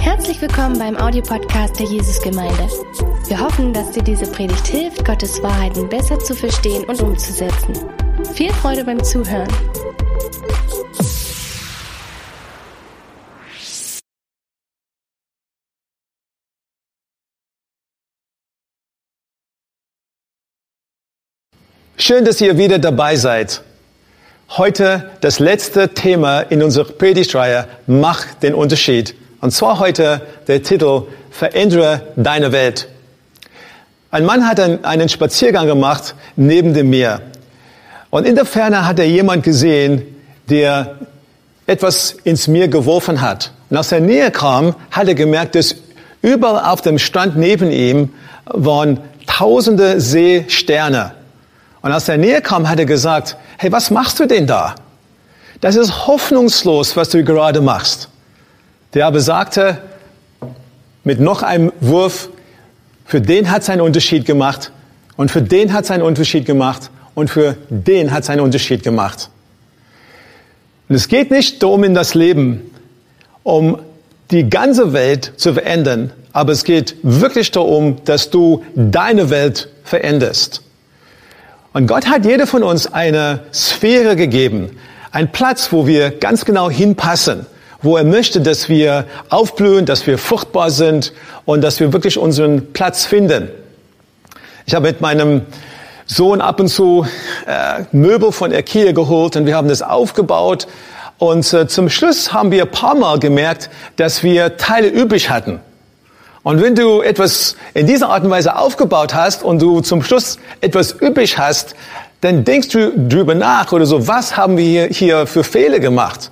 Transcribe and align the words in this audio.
Herzlich 0.00 0.40
willkommen 0.42 0.78
beim 0.78 0.96
Audiopodcast 0.96 1.78
der 1.78 1.86
Jesusgemeinde. 1.86 2.68
Wir 3.26 3.40
hoffen, 3.40 3.72
dass 3.72 3.90
dir 3.92 4.02
diese 4.02 4.30
Predigt 4.30 4.66
hilft, 4.66 5.04
Gottes 5.04 5.42
Wahrheiten 5.42 5.88
besser 5.88 6.18
zu 6.18 6.34
verstehen 6.34 6.84
und 6.84 7.00
umzusetzen. 7.00 7.74
Viel 8.34 8.52
Freude 8.52 8.84
beim 8.84 9.02
Zuhören. 9.02 9.48
Schön, 21.96 22.24
dass 22.24 22.40
ihr 22.40 22.58
wieder 22.58 22.78
dabei 22.78 23.16
seid. 23.16 23.62
Heute 24.56 25.10
das 25.20 25.40
letzte 25.40 25.90
Thema 25.90 26.40
in 26.40 26.62
unserer 26.62 26.84
Predigtreihe, 26.84 27.66
Mach 27.86 28.24
den 28.42 28.54
Unterschied. 28.54 29.14
Und 29.42 29.50
zwar 29.50 29.78
heute 29.78 30.22
der 30.46 30.62
Titel, 30.62 31.02
Verändere 31.30 32.00
deine 32.16 32.50
Welt. 32.50 32.88
Ein 34.10 34.24
Mann 34.24 34.48
hat 34.48 34.58
einen 34.58 35.10
Spaziergang 35.10 35.66
gemacht 35.66 36.14
neben 36.34 36.72
dem 36.72 36.88
Meer. 36.88 37.20
Und 38.08 38.26
in 38.26 38.36
der 38.36 38.46
Ferne 38.46 38.88
hat 38.88 38.98
er 38.98 39.06
jemand 39.06 39.42
gesehen, 39.42 40.02
der 40.48 40.96
etwas 41.66 42.16
ins 42.24 42.48
Meer 42.48 42.68
geworfen 42.68 43.20
hat. 43.20 43.52
Und 43.68 43.76
als 43.76 43.92
er 43.92 44.00
näher 44.00 44.30
kam, 44.30 44.74
hat 44.90 45.08
er 45.08 45.14
gemerkt, 45.14 45.56
dass 45.56 45.76
überall 46.22 46.72
auf 46.72 46.80
dem 46.80 46.98
Strand 46.98 47.36
neben 47.36 47.70
ihm 47.70 48.14
waren 48.46 49.00
tausende 49.26 50.00
Seesterne. 50.00 51.17
Und 51.88 51.94
als 51.94 52.06
er 52.06 52.18
näher 52.18 52.42
kam, 52.42 52.68
hat 52.68 52.78
er 52.78 52.84
gesagt, 52.84 53.38
hey, 53.56 53.72
was 53.72 53.90
machst 53.90 54.20
du 54.20 54.26
denn 54.26 54.46
da? 54.46 54.74
Das 55.62 55.74
ist 55.74 56.06
hoffnungslos, 56.06 56.98
was 56.98 57.08
du 57.08 57.24
gerade 57.24 57.62
machst. 57.62 58.10
Der 58.92 59.06
aber 59.06 59.20
sagte, 59.20 59.78
mit 61.02 61.18
noch 61.18 61.42
einem 61.42 61.72
Wurf, 61.80 62.28
für 63.06 63.22
den 63.22 63.50
hat 63.50 63.62
es 63.62 63.70
einen 63.70 63.80
Unterschied 63.80 64.26
gemacht 64.26 64.70
und 65.16 65.30
für 65.30 65.40
den 65.40 65.72
hat 65.72 65.84
es 65.84 65.90
einen 65.90 66.02
Unterschied 66.02 66.44
gemacht 66.44 66.90
und 67.14 67.30
für 67.30 67.56
den 67.70 68.12
hat 68.12 68.24
es 68.24 68.28
einen 68.28 68.42
Unterschied 68.42 68.82
gemacht. 68.82 69.30
Und 70.90 70.94
es 70.94 71.08
geht 71.08 71.30
nicht 71.30 71.62
darum 71.62 71.84
in 71.84 71.94
das 71.94 72.12
Leben, 72.12 72.70
um 73.44 73.78
die 74.30 74.50
ganze 74.50 74.92
Welt 74.92 75.32
zu 75.38 75.54
verändern, 75.54 76.12
aber 76.34 76.52
es 76.52 76.64
geht 76.64 76.96
wirklich 77.02 77.50
darum, 77.50 78.04
dass 78.04 78.28
du 78.28 78.62
deine 78.74 79.30
Welt 79.30 79.70
veränderst. 79.84 80.64
Und 81.72 81.86
Gott 81.86 82.08
hat 82.08 82.24
jeder 82.24 82.46
von 82.46 82.62
uns 82.62 82.92
eine 82.92 83.40
Sphäre 83.52 84.16
gegeben, 84.16 84.78
einen 85.12 85.30
Platz, 85.30 85.72
wo 85.72 85.86
wir 85.86 86.10
ganz 86.10 86.44
genau 86.44 86.70
hinpassen, 86.70 87.46
wo 87.82 87.96
er 87.96 88.04
möchte, 88.04 88.40
dass 88.40 88.68
wir 88.68 89.04
aufblühen, 89.28 89.84
dass 89.84 90.06
wir 90.06 90.18
fruchtbar 90.18 90.70
sind 90.70 91.12
und 91.44 91.62
dass 91.62 91.78
wir 91.78 91.92
wirklich 91.92 92.18
unseren 92.18 92.72
Platz 92.72 93.04
finden. 93.04 93.50
Ich 94.66 94.74
habe 94.74 94.88
mit 94.88 95.00
meinem 95.00 95.42
Sohn 96.06 96.40
ab 96.40 96.58
und 96.58 96.68
zu 96.68 97.06
äh, 97.46 97.84
Möbel 97.92 98.32
von 98.32 98.52
Ikea 98.52 98.92
geholt 98.92 99.36
und 99.36 99.46
wir 99.46 99.54
haben 99.54 99.68
das 99.68 99.82
aufgebaut. 99.82 100.66
Und 101.18 101.52
äh, 101.52 101.68
zum 101.68 101.90
Schluss 101.90 102.32
haben 102.32 102.50
wir 102.50 102.62
ein 102.62 102.70
paar 102.70 102.94
Mal 102.94 103.18
gemerkt, 103.18 103.68
dass 103.96 104.22
wir 104.22 104.56
Teile 104.56 104.88
übrig 104.88 105.28
hatten. 105.30 105.60
Und 106.48 106.62
wenn 106.62 106.74
du 106.74 107.02
etwas 107.02 107.56
in 107.74 107.86
dieser 107.86 108.08
Art 108.08 108.24
und 108.24 108.30
Weise 108.30 108.56
aufgebaut 108.56 109.12
hast 109.12 109.42
und 109.42 109.60
du 109.60 109.82
zum 109.82 110.02
Schluss 110.02 110.38
etwas 110.62 110.92
übrig 110.92 111.36
hast, 111.36 111.74
dann 112.22 112.42
denkst 112.46 112.68
du 112.68 112.90
drüber 112.96 113.34
nach 113.34 113.70
oder 113.70 113.84
so, 113.84 114.08
was 114.08 114.38
haben 114.38 114.56
wir 114.56 114.86
hier, 114.86 115.26
für 115.26 115.44
Fehler 115.44 115.78
gemacht? 115.78 116.30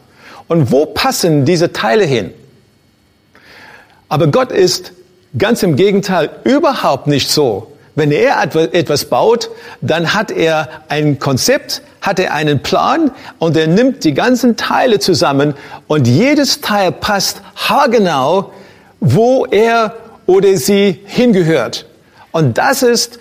Und 0.48 0.72
wo 0.72 0.86
passen 0.86 1.44
diese 1.44 1.70
Teile 1.74 2.06
hin? 2.06 2.32
Aber 4.08 4.28
Gott 4.28 4.52
ist 4.52 4.92
ganz 5.36 5.62
im 5.62 5.76
Gegenteil 5.76 6.30
überhaupt 6.44 7.08
nicht 7.08 7.30
so. 7.30 7.70
Wenn 7.94 8.10
er 8.10 8.42
etwas 8.54 9.04
baut, 9.04 9.50
dann 9.82 10.14
hat 10.14 10.30
er 10.30 10.70
ein 10.88 11.18
Konzept, 11.18 11.82
hat 12.00 12.18
er 12.18 12.32
einen 12.32 12.62
Plan 12.62 13.10
und 13.38 13.54
er 13.54 13.66
nimmt 13.66 14.02
die 14.02 14.14
ganzen 14.14 14.56
Teile 14.56 14.98
zusammen 14.98 15.52
und 15.88 16.08
jedes 16.08 16.62
Teil 16.62 16.90
passt 16.90 17.42
haargenau, 17.54 18.50
wo 18.98 19.44
er 19.44 19.94
oder 20.26 20.56
sie 20.56 21.00
hingehört. 21.04 21.86
Und 22.32 22.58
das 22.58 22.82
ist 22.82 23.18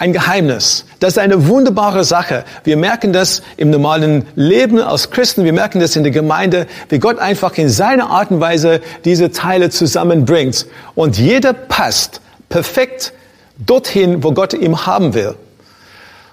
ein 0.00 0.12
Geheimnis. 0.14 0.86
Das 0.98 1.10
ist 1.10 1.18
eine 1.18 1.46
wunderbare 1.46 2.04
Sache. 2.04 2.44
Wir 2.64 2.78
merken 2.78 3.12
das 3.12 3.42
im 3.58 3.70
normalen 3.70 4.26
Leben 4.34 4.78
als 4.80 5.10
Christen. 5.10 5.44
Wir 5.44 5.52
merken 5.52 5.78
das 5.78 5.94
in 5.94 6.04
der 6.04 6.12
Gemeinde, 6.12 6.66
wie 6.88 6.98
Gott 6.98 7.18
einfach 7.18 7.56
in 7.58 7.68
seiner 7.68 8.08
Art 8.08 8.30
und 8.30 8.40
Weise 8.40 8.80
diese 9.04 9.30
Teile 9.30 9.68
zusammenbringt. 9.68 10.66
Und 10.94 11.18
jeder 11.18 11.52
passt 11.52 12.22
perfekt 12.48 13.12
dorthin, 13.58 14.24
wo 14.24 14.32
Gott 14.32 14.54
ihn 14.54 14.86
haben 14.86 15.12
will. 15.12 15.34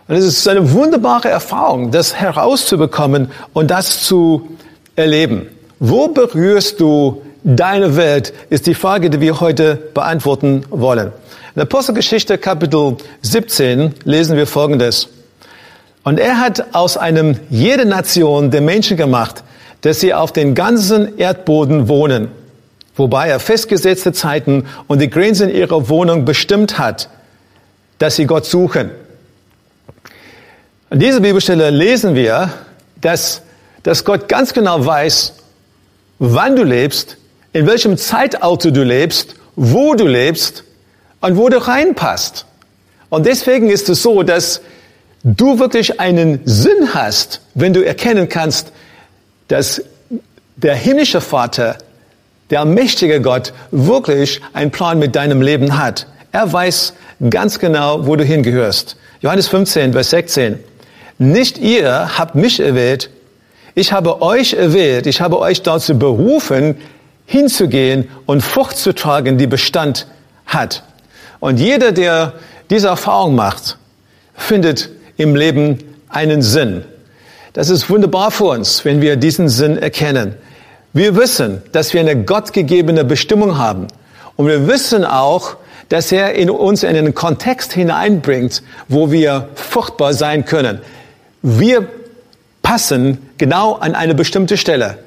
Und 0.07 0.15
es 0.15 0.25
ist 0.25 0.47
eine 0.47 0.71
wunderbare 0.71 1.27
Erfahrung, 1.27 1.91
das 1.91 2.15
herauszubekommen 2.15 3.31
und 3.51 3.69
das 3.69 4.03
zu 4.03 4.47
erleben. 4.95 5.49
Wo 5.79 6.07
berührst 6.07 6.79
du 6.79 7.21
deine 7.55 7.95
Welt, 7.95 8.33
ist 8.49 8.67
die 8.67 8.73
Frage, 8.73 9.09
die 9.09 9.21
wir 9.21 9.39
heute 9.39 9.77
beantworten 9.93 10.65
wollen. 10.69 11.13
In 11.55 11.61
Apostelgeschichte 11.61 12.37
Kapitel 12.37 12.97
17 13.21 13.93
lesen 14.03 14.35
wir 14.35 14.45
Folgendes. 14.45 15.07
Und 16.03 16.19
er 16.19 16.39
hat 16.39 16.75
aus 16.75 16.97
einem 16.97 17.39
jede 17.49 17.85
Nation 17.85 18.51
der 18.51 18.61
Menschen 18.61 18.97
gemacht, 18.97 19.43
dass 19.81 20.01
sie 20.01 20.13
auf 20.13 20.33
den 20.33 20.55
ganzen 20.55 21.17
Erdboden 21.17 21.87
wohnen, 21.87 22.29
wobei 22.97 23.29
er 23.29 23.39
festgesetzte 23.39 24.11
Zeiten 24.11 24.65
und 24.87 24.99
die 24.99 25.09
Grenzen 25.09 25.49
ihrer 25.49 25.87
Wohnung 25.87 26.25
bestimmt 26.25 26.77
hat, 26.77 27.09
dass 27.97 28.17
sie 28.17 28.25
Gott 28.25 28.45
suchen. 28.45 28.91
An 30.89 30.99
dieser 30.99 31.21
Bibelstelle 31.21 31.69
lesen 31.69 32.13
wir, 32.13 32.51
dass, 32.99 33.41
dass 33.83 34.03
Gott 34.03 34.27
ganz 34.27 34.53
genau 34.53 34.85
weiß, 34.85 35.33
wann 36.19 36.55
du 36.55 36.63
lebst, 36.63 37.17
in 37.57 37.65
welchem 37.65 37.97
Zeitalter 37.97 38.69
du 38.69 38.83
lebst, 38.83 39.33
wo 39.55 39.95
du 39.95 40.05
lebst 40.05 40.63
und 41.21 41.37
wo 41.37 41.49
du 41.49 41.57
reinpasst. 41.57 42.45
Und 43.09 43.25
deswegen 43.25 43.71
ist 43.71 43.89
es 43.89 44.03
so, 44.03 44.21
dass 44.21 44.61
du 45.23 45.57
wirklich 45.57 45.99
einen 45.99 46.41
Sinn 46.45 46.93
hast, 46.93 47.41
wenn 47.55 47.73
du 47.73 47.83
erkennen 47.83 48.29
kannst, 48.29 48.71
dass 49.47 49.81
der 50.55 50.75
himmlische 50.75 51.19
Vater, 51.19 51.79
der 52.51 52.63
mächtige 52.63 53.21
Gott, 53.21 53.53
wirklich 53.71 54.39
einen 54.53 54.69
Plan 54.69 54.99
mit 54.99 55.15
deinem 55.15 55.41
Leben 55.41 55.79
hat. 55.79 56.05
Er 56.31 56.53
weiß 56.53 56.93
ganz 57.27 57.57
genau, 57.57 58.05
wo 58.05 58.15
du 58.15 58.23
hingehörst. 58.23 58.97
Johannes 59.21 59.47
15, 59.47 59.93
Vers 59.93 60.11
16. 60.11 60.59
Nicht 61.17 61.57
ihr 61.57 62.19
habt 62.19 62.35
mich 62.35 62.59
erwählt, 62.59 63.09
ich 63.73 63.91
habe 63.91 64.21
euch 64.21 64.53
erwählt, 64.53 65.07
ich 65.07 65.21
habe 65.21 65.39
euch 65.39 65.63
dazu 65.63 65.97
berufen, 65.97 66.75
hinzugehen 67.27 68.09
und 68.25 68.41
Frucht 68.41 68.77
zu 68.77 68.95
tragen, 68.95 69.37
die 69.37 69.45
Bestand 69.45 70.07
hat. 70.47 70.83
Und 71.39 71.59
jeder, 71.59 71.91
der 71.91 72.33
diese 72.71 72.87
Erfahrung 72.87 73.35
macht, 73.35 73.77
findet 74.33 74.89
im 75.17 75.35
Leben 75.35 75.77
einen 76.09 76.41
Sinn. 76.41 76.85
Das 77.53 77.69
ist 77.69 77.89
wunderbar 77.89 78.31
für 78.31 78.45
uns, 78.45 78.85
wenn 78.85 79.01
wir 79.01 79.17
diesen 79.17 79.49
Sinn 79.49 79.77
erkennen. 79.77 80.35
Wir 80.93 81.15
wissen, 81.15 81.61
dass 81.73 81.93
wir 81.93 81.99
eine 82.01 82.23
gottgegebene 82.23 83.03
Bestimmung 83.03 83.57
haben. 83.57 83.87
Und 84.35 84.47
wir 84.47 84.67
wissen 84.67 85.03
auch, 85.03 85.57
dass 85.89 86.11
er 86.11 86.33
in 86.35 86.49
uns 86.49 86.83
in 86.83 86.95
einen 86.95 87.13
Kontext 87.13 87.73
hineinbringt, 87.73 88.63
wo 88.87 89.11
wir 89.11 89.49
fruchtbar 89.55 90.13
sein 90.13 90.45
können. 90.45 90.79
Wir 91.41 91.87
passen 92.61 93.29
genau 93.37 93.73
an 93.73 93.95
eine 93.95 94.15
bestimmte 94.15 94.57
Stelle. 94.57 94.99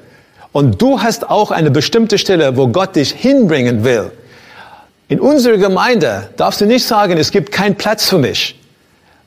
Und 0.51 0.81
du 0.81 1.01
hast 1.01 1.29
auch 1.29 1.51
eine 1.51 1.71
bestimmte 1.71 2.17
Stelle, 2.17 2.57
wo 2.57 2.67
Gott 2.67 2.95
dich 2.95 3.11
hinbringen 3.11 3.83
will. 3.83 4.11
In 5.07 5.19
unserer 5.19 5.57
Gemeinde 5.57 6.29
darfst 6.37 6.61
du 6.61 6.65
nicht 6.65 6.85
sagen, 6.85 7.17
es 7.17 7.31
gibt 7.31 7.51
keinen 7.51 7.75
Platz 7.75 8.09
für 8.09 8.17
mich. 8.17 8.59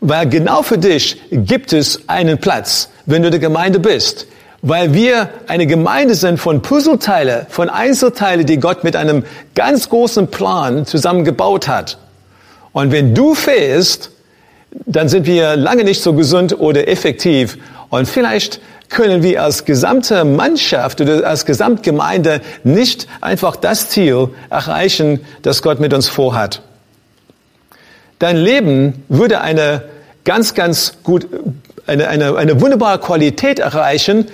Weil 0.00 0.28
genau 0.28 0.62
für 0.62 0.78
dich 0.78 1.18
gibt 1.30 1.72
es 1.72 2.08
einen 2.08 2.38
Platz, 2.38 2.90
wenn 3.06 3.22
du 3.22 3.30
der 3.30 3.40
Gemeinde 3.40 3.80
bist. 3.80 4.26
Weil 4.60 4.94
wir 4.94 5.30
eine 5.46 5.66
Gemeinde 5.66 6.14
sind 6.14 6.38
von 6.38 6.62
Puzzleteile, 6.62 7.46
von 7.48 7.68
Einzelteile, 7.68 8.44
die 8.44 8.58
Gott 8.58 8.84
mit 8.84 8.96
einem 8.96 9.24
ganz 9.54 9.88
großen 9.88 10.28
Plan 10.28 10.86
zusammengebaut 10.86 11.68
hat. 11.68 11.98
Und 12.72 12.92
wenn 12.92 13.14
du 13.14 13.34
fehlst, 13.34 14.10
dann 14.86 15.08
sind 15.08 15.26
wir 15.26 15.56
lange 15.56 15.84
nicht 15.84 16.02
so 16.02 16.14
gesund 16.14 16.58
oder 16.58 16.88
effektiv. 16.88 17.58
Und 17.94 18.08
vielleicht 18.08 18.60
können 18.88 19.22
wir 19.22 19.40
als 19.40 19.64
gesamte 19.64 20.24
Mannschaft 20.24 21.00
oder 21.00 21.28
als 21.28 21.46
Gesamtgemeinde 21.46 22.40
nicht 22.64 23.06
einfach 23.20 23.54
das 23.54 23.88
Ziel 23.88 24.30
erreichen, 24.50 25.20
das 25.42 25.62
Gott 25.62 25.78
mit 25.78 25.94
uns 25.94 26.08
vorhat. 26.08 26.60
Dein 28.18 28.36
Leben 28.36 29.04
würde 29.08 29.42
eine 29.42 29.84
ganz, 30.24 30.54
ganz 30.54 30.94
gut, 31.04 31.28
eine, 31.86 32.08
eine, 32.08 32.36
eine 32.36 32.60
wunderbare 32.60 32.98
Qualität 32.98 33.60
erreichen, 33.60 34.26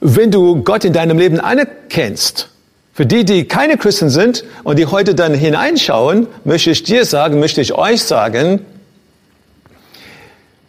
wenn 0.00 0.30
du 0.30 0.62
Gott 0.62 0.84
in 0.84 0.92
deinem 0.92 1.18
Leben 1.18 1.40
anerkennst. 1.40 2.48
Für 2.94 3.06
die, 3.06 3.24
die 3.24 3.44
keine 3.48 3.76
Christen 3.76 4.08
sind 4.08 4.44
und 4.62 4.78
die 4.78 4.86
heute 4.86 5.16
dann 5.16 5.34
hineinschauen, 5.34 6.28
möchte 6.44 6.70
ich 6.70 6.84
dir 6.84 7.04
sagen, 7.04 7.40
möchte 7.40 7.60
ich 7.60 7.72
euch 7.72 8.04
sagen, 8.04 8.64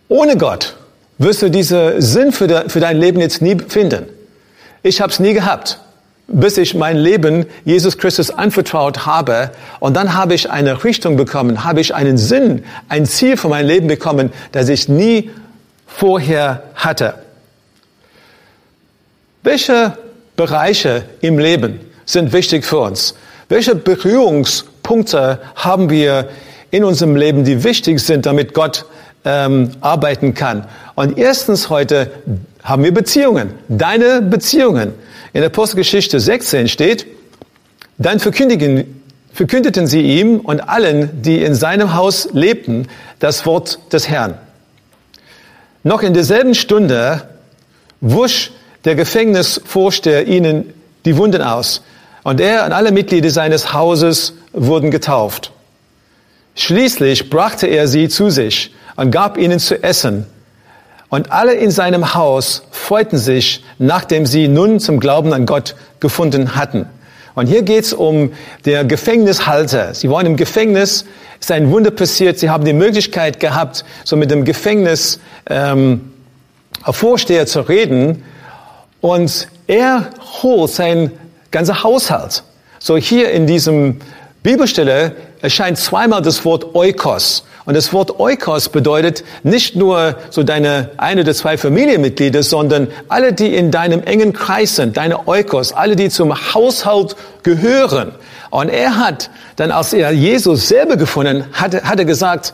ohne 0.07 0.37
Gott 0.37 0.75
wirst 1.23 1.41
du 1.41 1.50
diesen 1.50 2.01
Sinn 2.01 2.31
für, 2.31 2.47
de, 2.47 2.69
für 2.69 2.79
dein 2.79 2.97
Leben 2.97 3.19
jetzt 3.19 3.41
nie 3.41 3.57
finden. 3.68 4.06
Ich 4.83 5.01
habe 5.01 5.12
es 5.12 5.19
nie 5.19 5.33
gehabt, 5.33 5.79
bis 6.27 6.57
ich 6.57 6.73
mein 6.73 6.97
Leben 6.97 7.45
Jesus 7.65 7.97
Christus 7.97 8.31
anvertraut 8.31 9.06
habe. 9.06 9.51
Und 9.79 9.95
dann 9.95 10.15
habe 10.15 10.33
ich 10.33 10.50
eine 10.50 10.83
Richtung 10.83 11.18
bekommen, 11.18 11.63
habe 11.63 11.81
ich 11.81 11.94
einen 11.94 12.18
Sinn, 12.18 12.63
ein 12.89 13.06
Ziel 13.06 13.38
für 13.38 13.50
mein 13.50 13.68
Leben 13.68 13.88
bekommen, 13.88 14.31
das 14.51 14.69
ich 14.69 14.88
nie 14.88 15.29
vorher 15.85 16.63
hatte. 16.75 17.15
Welche 19.44 19.97
Bereiche 20.35 21.03
im 21.21 21.38
Leben 21.38 21.79
sind 22.06 22.33
wichtig 22.33 22.65
für 22.65 22.79
uns? 22.79 23.15
Welche 23.50 23.75
Berührungspunkte 23.75 25.39
haben 25.56 25.89
wir 25.89 26.29
in 26.71 26.83
unserem 26.83 27.15
Leben, 27.15 27.44
die 27.44 27.63
wichtig 27.63 28.00
sind, 28.00 28.25
damit 28.25 28.53
Gott 28.53 28.85
ähm, 29.25 29.71
arbeiten 29.81 30.33
kann? 30.33 30.68
Und 30.95 31.18
erstens 31.18 31.69
heute 31.69 32.12
haben 32.63 32.83
wir 32.83 32.94
Beziehungen, 32.94 33.53
deine 33.68 34.21
Beziehungen. 34.21 34.94
In 35.33 35.41
der 35.41 35.47
Apostelgeschichte 35.47 36.19
16 36.19 36.68
steht, 36.68 37.07
dann 37.97 38.19
verkündigen, 38.19 39.01
verkündeten 39.33 39.88
sie 39.88 40.01
ihm 40.01 40.39
und 40.39 40.59
allen, 40.62 41.21
die 41.21 41.41
in 41.41 41.56
seinem 41.56 41.94
Haus 41.94 42.29
lebten, 42.33 42.88
das 43.19 43.45
Wort 43.45 43.79
des 43.94 44.09
Herrn. 44.09 44.38
Noch 45.83 46.03
in 46.03 46.13
derselben 46.13 46.53
Stunde 46.53 47.23
wusch 48.01 48.51
der 48.85 48.95
Gefängnisvorsteher 48.95 50.27
ihnen 50.27 50.73
die 51.06 51.18
Wunden 51.18 51.41
aus 51.41 51.83
und 52.23 52.39
er 52.39 52.65
und 52.65 52.71
alle 52.71 52.91
Mitglieder 52.91 53.29
seines 53.29 53.73
Hauses 53.73 54.33
wurden 54.53 54.91
getauft. 54.91 55.51
Schließlich 56.56 57.29
brachte 57.29 57.68
er 57.68 57.88
sie 57.88 58.09
zu 58.09 58.29
sich 58.29 58.73
und 58.95 59.11
gab 59.11 59.38
ihnen 59.38 59.59
zu 59.59 59.83
essen. 59.83 60.25
Und 61.09 61.31
alle 61.31 61.53
in 61.53 61.71
seinem 61.71 62.13
Haus 62.13 62.63
freuten 62.71 63.17
sich, 63.17 63.63
nachdem 63.77 64.25
sie 64.25 64.47
nun 64.47 64.79
zum 64.79 64.99
Glauben 64.99 65.33
an 65.33 65.45
Gott 65.45 65.75
gefunden 65.99 66.55
hatten. 66.55 66.85
Und 67.35 67.47
hier 67.47 67.63
geht's 67.63 67.93
um 67.93 68.31
der 68.65 68.83
Gefängnishalter. 68.83 69.93
Sie 69.93 70.09
waren 70.09 70.25
im 70.25 70.38
Gefängnis, 70.38 71.05
ist 71.39 71.51
ein 71.51 71.71
Wunder 71.71 71.91
passiert. 71.91 72.39
Sie 72.39 72.49
haben 72.49 72.65
die 72.65 72.73
Möglichkeit 72.73 73.39
gehabt, 73.39 73.85
so 74.03 74.15
mit 74.15 74.31
dem 74.31 74.45
Gefängnis 74.45 75.19
ähm, 75.49 76.11
Vorsteher 76.83 77.45
zu 77.45 77.61
reden. 77.61 78.23
Und 78.99 79.47
er 79.67 80.09
holt 80.44 80.71
sein 80.71 81.11
ganzer 81.51 81.83
Haushalt. 81.83 82.44
So 82.79 82.97
hier 82.97 83.31
in 83.31 83.47
diesem 83.47 83.99
Bibelstelle 84.44 85.15
erscheint 85.41 85.77
zweimal 85.77 86.21
das 86.21 86.44
Wort 86.45 86.75
Oikos. 86.75 87.44
Und 87.65 87.75
das 87.75 87.93
Wort 87.93 88.19
Oikos 88.19 88.69
bedeutet 88.69 89.23
nicht 89.43 89.75
nur 89.75 90.15
so 90.29 90.43
deine 90.43 90.91
eine 90.97 91.21
oder 91.21 91.33
zwei 91.33 91.57
Familienmitglieder, 91.57 92.41
sondern 92.41 92.87
alle, 93.07 93.33
die 93.33 93.55
in 93.55 93.69
deinem 93.69 94.01
engen 94.03 94.33
Kreis 94.33 94.75
sind, 94.75 94.97
deine 94.97 95.27
Oikos, 95.27 95.71
alle, 95.71 95.95
die 95.95 96.09
zum 96.09 96.33
Haushalt 96.53 97.15
gehören. 97.43 98.13
Und 98.49 98.69
er 98.69 98.97
hat 98.97 99.29
dann, 99.57 99.71
als 99.71 99.93
er 99.93 100.11
Jesus 100.11 100.67
selber 100.67 100.97
gefunden 100.97 101.45
hat, 101.53 101.83
hat 101.83 101.99
er 101.99 102.05
gesagt, 102.05 102.53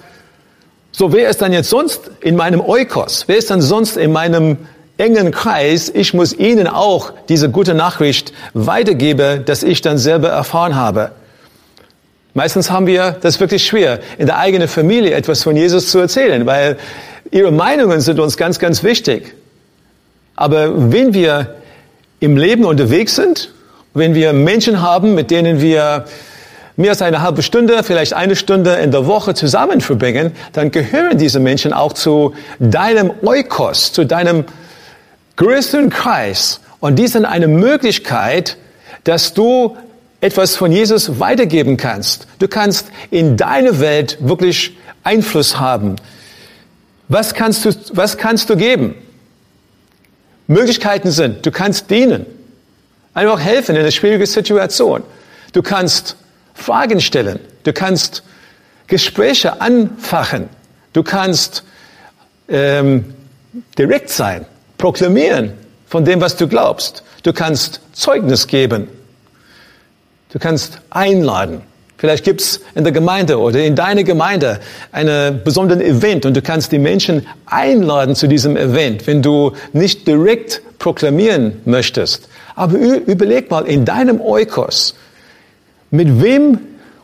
so 0.91 1.13
wer 1.13 1.29
ist 1.29 1.41
dann 1.41 1.53
jetzt 1.53 1.69
sonst 1.69 2.11
in 2.21 2.35
meinem 2.35 2.59
Oikos? 2.59 3.25
Wer 3.27 3.37
ist 3.37 3.49
dann 3.49 3.61
sonst 3.61 3.97
in 3.97 4.11
meinem 4.11 4.57
engen 4.97 5.31
Kreis? 5.31 5.89
Ich 5.93 6.13
muss 6.13 6.33
ihnen 6.33 6.67
auch 6.67 7.13
diese 7.29 7.49
gute 7.49 7.73
Nachricht 7.75 8.33
weitergeben, 8.53 9.45
dass 9.45 9.63
ich 9.63 9.81
dann 9.81 9.97
selber 9.97 10.29
erfahren 10.29 10.75
habe. 10.75 11.11
Meistens 12.37 12.69
haben 12.69 12.85
wir 12.85 13.17
das 13.19 13.39
wirklich 13.39 13.65
schwer, 13.65 13.99
in 14.19 14.27
der 14.27 14.37
eigenen 14.37 14.67
Familie 14.67 15.15
etwas 15.15 15.41
von 15.41 15.55
Jesus 15.57 15.89
zu 15.89 15.97
erzählen, 15.97 16.45
weil 16.45 16.77
ihre 17.31 17.51
Meinungen 17.51 17.99
sind 17.99 18.19
uns 18.19 18.37
ganz, 18.37 18.59
ganz 18.59 18.83
wichtig. 18.83 19.33
Aber 20.35 20.91
wenn 20.91 21.15
wir 21.15 21.55
im 22.19 22.37
Leben 22.37 22.63
unterwegs 22.63 23.15
sind, 23.15 23.51
wenn 23.95 24.13
wir 24.13 24.33
Menschen 24.33 24.83
haben, 24.83 25.15
mit 25.15 25.31
denen 25.31 25.61
wir 25.61 26.05
mehr 26.75 26.91
als 26.91 27.01
eine 27.01 27.23
halbe 27.23 27.41
Stunde, 27.41 27.81
vielleicht 27.81 28.13
eine 28.13 28.35
Stunde 28.35 28.75
in 28.75 28.91
der 28.91 29.07
Woche 29.07 29.33
zusammen 29.33 29.81
verbringen, 29.81 30.33
dann 30.53 30.69
gehören 30.69 31.17
diese 31.17 31.39
Menschen 31.39 31.73
auch 31.73 31.93
zu 31.93 32.35
deinem 32.59 33.13
Eukos, 33.25 33.93
zu 33.93 34.05
deinem 34.05 34.45
größten 35.37 35.89
Kreis. 35.89 36.59
Und 36.81 36.99
die 36.99 37.07
sind 37.07 37.25
eine 37.25 37.47
Möglichkeit, 37.47 38.57
dass 39.05 39.33
du 39.33 39.75
etwas 40.21 40.55
von 40.55 40.71
Jesus 40.71 41.19
weitergeben 41.19 41.77
kannst. 41.77 42.27
Du 42.39 42.47
kannst 42.47 42.87
in 43.11 43.37
deine 43.37 43.79
Welt 43.79 44.17
wirklich 44.19 44.77
Einfluss 45.03 45.59
haben. 45.59 45.95
Was 47.07 47.33
kannst 47.33 47.65
du, 47.65 47.71
was 47.93 48.17
kannst 48.17 48.49
du 48.49 48.57
geben? 48.57 48.95
Möglichkeiten 50.47 51.11
sind, 51.11 51.45
du 51.45 51.51
kannst 51.51 51.89
dienen. 51.89 52.25
Einfach 53.13 53.39
helfen 53.39 53.75
in 53.75 53.81
einer 53.81 53.91
schwierigen 53.91 54.25
Situation. 54.25 55.03
Du 55.53 55.61
kannst 55.61 56.15
Fragen 56.53 56.99
stellen. 57.01 57.39
Du 57.63 57.73
kannst 57.73 58.23
Gespräche 58.87 59.61
anfachen. 59.61 60.49
Du 60.93 61.03
kannst 61.03 61.63
ähm, 62.47 63.13
direkt 63.77 64.09
sein, 64.09 64.45
proklamieren 64.77 65.53
von 65.87 66.05
dem, 66.05 66.21
was 66.21 66.35
du 66.35 66.47
glaubst. 66.47 67.03
Du 67.23 67.33
kannst 67.33 67.81
Zeugnis 67.93 68.47
geben. 68.47 68.87
Du 70.37 70.43
kannst 70.43 70.81
einladen. 70.91 71.63
Vielleicht 71.97 72.23
gibt's 72.23 72.61
in 72.75 72.83
der 72.83 72.93
Gemeinde 72.93 73.39
oder 73.39 73.63
in 73.63 73.75
deiner 73.75 74.03
Gemeinde 74.03 74.59
einen 74.91 75.43
besonderen 75.43 75.81
Event 75.81 76.27
und 76.27 76.37
du 76.37 76.43
kannst 76.43 76.71
die 76.71 76.77
Menschen 76.77 77.25
einladen 77.47 78.13
zu 78.13 78.27
diesem 78.27 78.55
Event, 78.55 79.07
wenn 79.07 79.23
du 79.23 79.53
nicht 79.73 80.07
direkt 80.07 80.61
proklamieren 80.77 81.59
möchtest. 81.65 82.29
Aber 82.53 82.77
überleg 82.77 83.49
mal 83.49 83.65
in 83.65 83.83
deinem 83.83 84.21
Eukos, 84.21 84.93
mit 85.89 86.21
wem 86.21 86.59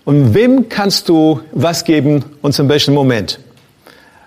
und 0.05 0.35
wem 0.35 0.69
kannst 0.69 1.09
du 1.09 1.39
was 1.53 1.85
geben 1.85 2.23
und 2.43 2.53
zum 2.53 2.69
welchen 2.69 2.93
Moment? 2.93 3.39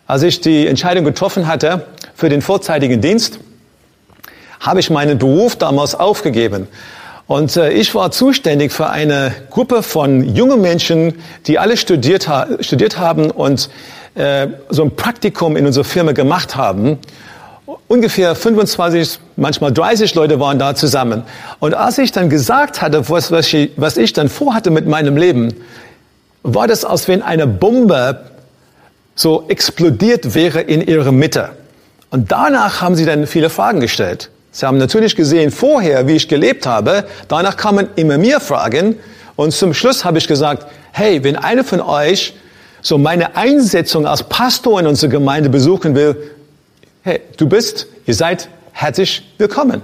Als 0.08 0.24
ich 0.24 0.40
die 0.40 0.66
Entscheidung 0.66 1.04
getroffen 1.04 1.46
hatte 1.46 1.86
für 2.16 2.28
den 2.28 2.42
vorzeitigen 2.42 3.00
Dienst, 3.00 3.38
habe 4.58 4.80
ich 4.80 4.90
meinen 4.90 5.16
Beruf 5.16 5.54
damals 5.54 5.94
aufgegeben 5.94 6.66
und 7.26 7.56
äh, 7.56 7.72
ich 7.72 7.94
war 7.94 8.10
zuständig 8.10 8.72
für 8.72 8.88
eine 8.88 9.32
Gruppe 9.50 9.82
von 9.82 10.22
jungen 10.34 10.60
Menschen, 10.60 11.14
die 11.46 11.58
alle 11.58 11.76
studiert, 11.76 12.28
studiert 12.60 12.98
haben 12.98 13.30
und 13.30 13.68
äh, 14.14 14.48
so 14.70 14.84
ein 14.84 14.94
Praktikum 14.94 15.56
in 15.56 15.66
unserer 15.66 15.84
Firma 15.84 16.12
gemacht 16.12 16.56
haben. 16.56 16.98
Ungefähr 17.88 18.36
25, 18.36 19.18
manchmal 19.36 19.72
30 19.72 20.14
Leute 20.14 20.38
waren 20.38 20.58
da 20.58 20.76
zusammen. 20.76 21.24
Und 21.58 21.74
als 21.74 21.98
ich 21.98 22.12
dann 22.12 22.30
gesagt 22.30 22.80
hatte, 22.80 23.08
was, 23.08 23.32
was, 23.32 23.52
ich, 23.52 23.72
was 23.76 23.96
ich 23.96 24.12
dann 24.12 24.28
vorhatte 24.28 24.70
mit 24.70 24.86
meinem 24.86 25.16
Leben, 25.16 25.52
war 26.44 26.68
das, 26.68 26.84
als 26.84 27.08
wenn 27.08 27.22
eine 27.22 27.48
Bombe 27.48 28.30
so 29.16 29.46
explodiert 29.48 30.34
wäre 30.34 30.60
in 30.60 30.80
ihrer 30.80 31.10
Mitte. 31.10 31.50
Und 32.10 32.30
danach 32.30 32.82
haben 32.82 32.94
sie 32.94 33.04
dann 33.04 33.26
viele 33.26 33.50
Fragen 33.50 33.80
gestellt. 33.80 34.30
Sie 34.56 34.64
haben 34.64 34.78
natürlich 34.78 35.16
gesehen 35.16 35.50
vorher, 35.50 36.06
wie 36.08 36.16
ich 36.16 36.28
gelebt 36.28 36.66
habe. 36.66 37.04
Danach 37.28 37.58
kamen 37.58 37.90
immer 37.96 38.16
mehr 38.16 38.40
Fragen. 38.40 38.98
Und 39.36 39.52
zum 39.52 39.74
Schluss 39.74 40.06
habe 40.06 40.16
ich 40.16 40.28
gesagt, 40.28 40.66
hey, 40.92 41.22
wenn 41.22 41.36
einer 41.36 41.62
von 41.62 41.82
euch 41.82 42.32
so 42.80 42.96
meine 42.96 43.36
Einsetzung 43.36 44.06
als 44.06 44.22
Pastor 44.22 44.80
in 44.80 44.86
unserer 44.86 45.10
Gemeinde 45.10 45.50
besuchen 45.50 45.94
will, 45.94 46.16
hey, 47.02 47.20
du 47.36 47.46
bist, 47.46 47.86
ihr 48.06 48.14
seid 48.14 48.48
herzlich 48.72 49.30
willkommen. 49.36 49.82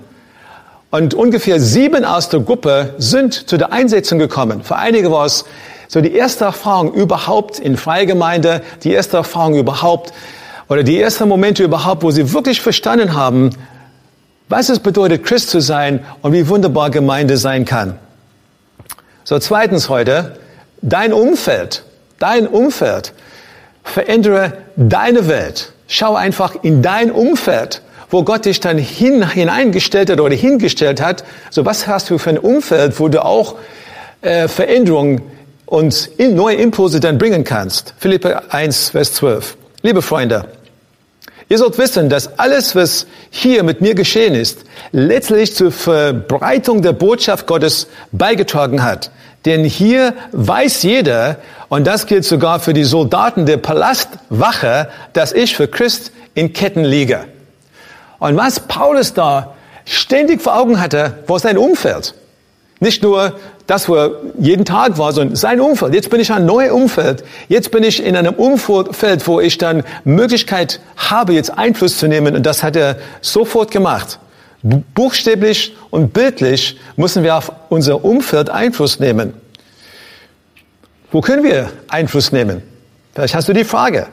Und 0.91 1.13
ungefähr 1.13 1.61
sieben 1.61 2.07
aus 2.07 2.31
der 2.31 2.41
Gruppe 2.41 2.95
sind 2.97 3.51
zu 3.51 3.59
der 3.59 3.75
Einsetzung 3.75 4.19
gekommen. 4.19 4.63
Für 4.63 4.77
einige 4.77 5.13
war 5.13 5.27
es 5.27 5.45
so 5.87 6.01
die 6.01 6.15
erste 6.15 6.47
Erfahrung 6.47 6.95
überhaupt 6.95 7.59
in 7.59 7.77
Freigemeinde, 7.77 8.63
die 8.85 8.93
erste 8.93 9.19
Erfahrung 9.19 9.55
überhaupt, 9.55 10.15
oder 10.71 10.83
die 10.83 10.99
ersten 10.99 11.29
Momente 11.29 11.63
überhaupt, 11.63 12.03
wo 12.03 12.11
sie 12.11 12.33
wirklich 12.33 12.63
verstanden 12.63 13.13
haben, 13.13 13.51
was 14.53 14.69
es 14.69 14.81
bedeutet, 14.81 15.25
Christ 15.25 15.49
zu 15.49 15.61
sein 15.61 16.05
und 16.21 16.35
wie 16.35 16.47
wunderbar 16.47 16.91
Gemeinde 16.91 17.39
sein 17.39 17.65
kann. 17.65 17.99
So, 19.25 19.39
zweitens 19.39 19.89
heute, 19.89 20.37
dein 20.83 21.15
Umfeld, 21.15 21.85
dein 22.19 22.47
Umfeld. 22.47 23.15
Verändere 23.83 24.59
deine 24.77 25.27
Welt. 25.27 25.73
Schau 25.89 26.15
einfach 26.15 26.55
in 26.63 26.83
dein 26.83 27.11
Umfeld, 27.11 27.81
wo 28.11 28.25
Gott 28.25 28.45
dich 28.45 28.61
dann 28.61 28.77
hin, 28.77 29.29
hineingestellt 29.29 30.11
hat 30.11 30.21
oder 30.21 30.35
hingestellt 30.35 31.01
hat. 31.01 31.25
So, 31.51 31.65
was 31.65 31.87
hast 31.87 32.11
du 32.11 32.19
für 32.19 32.31
ein 32.31 32.39
Umfeld, 32.39 33.01
wo 33.01 33.09
du 33.09 33.25
auch 33.25 33.57
äh, 34.21 34.49
Veränderungen 34.49 35.23
und 35.65 36.11
neue 36.19 36.57
Impulse 36.57 37.01
dann 37.01 37.17
bringen 37.17 37.45
kannst? 37.45 37.95
Philippe 37.99 38.53
1, 38.53 38.91
Vers 38.91 39.15
12. 39.15 39.57
Liebe 39.81 40.03
Freunde, 40.03 40.45
Ihr 41.53 41.59
sollt 41.59 41.77
wissen, 41.77 42.09
dass 42.09 42.39
alles, 42.39 42.75
was 42.75 43.07
hier 43.29 43.63
mit 43.63 43.83
mir 43.83 43.95
geschehen 43.95 44.35
ist, 44.35 44.61
letztlich 44.91 45.55
zur 45.55 45.71
Verbreitung 45.71 46.81
der 46.81 46.95
Botschaft 46.95 47.47
Gottes 47.47 47.89
beigetragen 48.11 48.83
hat. 48.83 49.11
Denn 49.45 49.63
hier 49.63 50.15
weiß 50.33 50.83
jeder, 50.83 51.37
und 51.69 51.87
das 51.87 52.07
gilt 52.07 52.25
sogar 52.25 52.59
für 52.59 52.73
die 52.73 52.85
Soldaten 52.85 53.45
der 53.45 53.59
Palastwache, 53.59 54.89
dass 55.13 55.35
ich 55.35 55.55
für 55.55 55.69
Christ 55.69 56.13
in 56.33 56.55
Ketten 56.55 56.85
liege. 56.85 57.27
Und 58.19 58.35
was 58.39 58.61
Paulus 58.61 59.13
da 59.13 59.53
ständig 59.85 60.41
vor 60.41 60.57
Augen 60.59 60.81
hatte, 60.81 61.19
war 61.27 61.39
sein 61.39 61.59
Umfeld. 61.59 62.15
Nicht 62.81 63.03
nur 63.03 63.39
das, 63.67 63.89
wo 63.89 63.95
er 63.95 64.11
jeden 64.39 64.65
Tag 64.65 64.99
war, 64.99 65.13
sondern 65.13 65.37
sein 65.37 65.61
Umfeld. 65.61 65.95
Jetzt 65.95 66.11
bin 66.11 66.21
ich 66.21 66.29
in 66.29 66.37
einem 66.37 66.47
neuen 66.47 66.71
Umfeld. 66.73 67.25
Jetzt 67.49 67.71
bin 67.71 67.83
ich 67.83 68.05
in 68.05 68.17
einem 68.17 68.35
Umfeld, 68.35 69.27
wo 69.27 69.41
ich 69.41 69.59
dann 69.59 69.85
Möglichkeit 70.05 70.81
habe, 70.97 71.33
jetzt 71.33 71.57
Einfluss 71.57 71.99
zu 71.99 72.09
nehmen. 72.09 72.35
Und 72.35 72.45
das 72.45 72.63
hat 72.63 72.77
er 72.77 72.97
sofort 73.21 73.71
gemacht. 73.71 74.19
Buchstäblich 74.95 75.77
und 75.91 76.13
bildlich 76.13 76.79
müssen 76.97 77.25
wir 77.25 77.37
auf 77.37 77.53
unser 77.69 78.05
Umfeld 78.05 78.51
Einfluss 78.51 79.01
nehmen. 79.01 79.35
Wo 81.11 81.21
können 81.21 81.43
wir 81.43 81.71
Einfluss 81.89 82.33
nehmen? 82.33 82.63
Vielleicht 83.15 83.35
hast 83.35 83.49
du 83.49 83.53
die 83.53 83.65
Frage. 83.65 84.07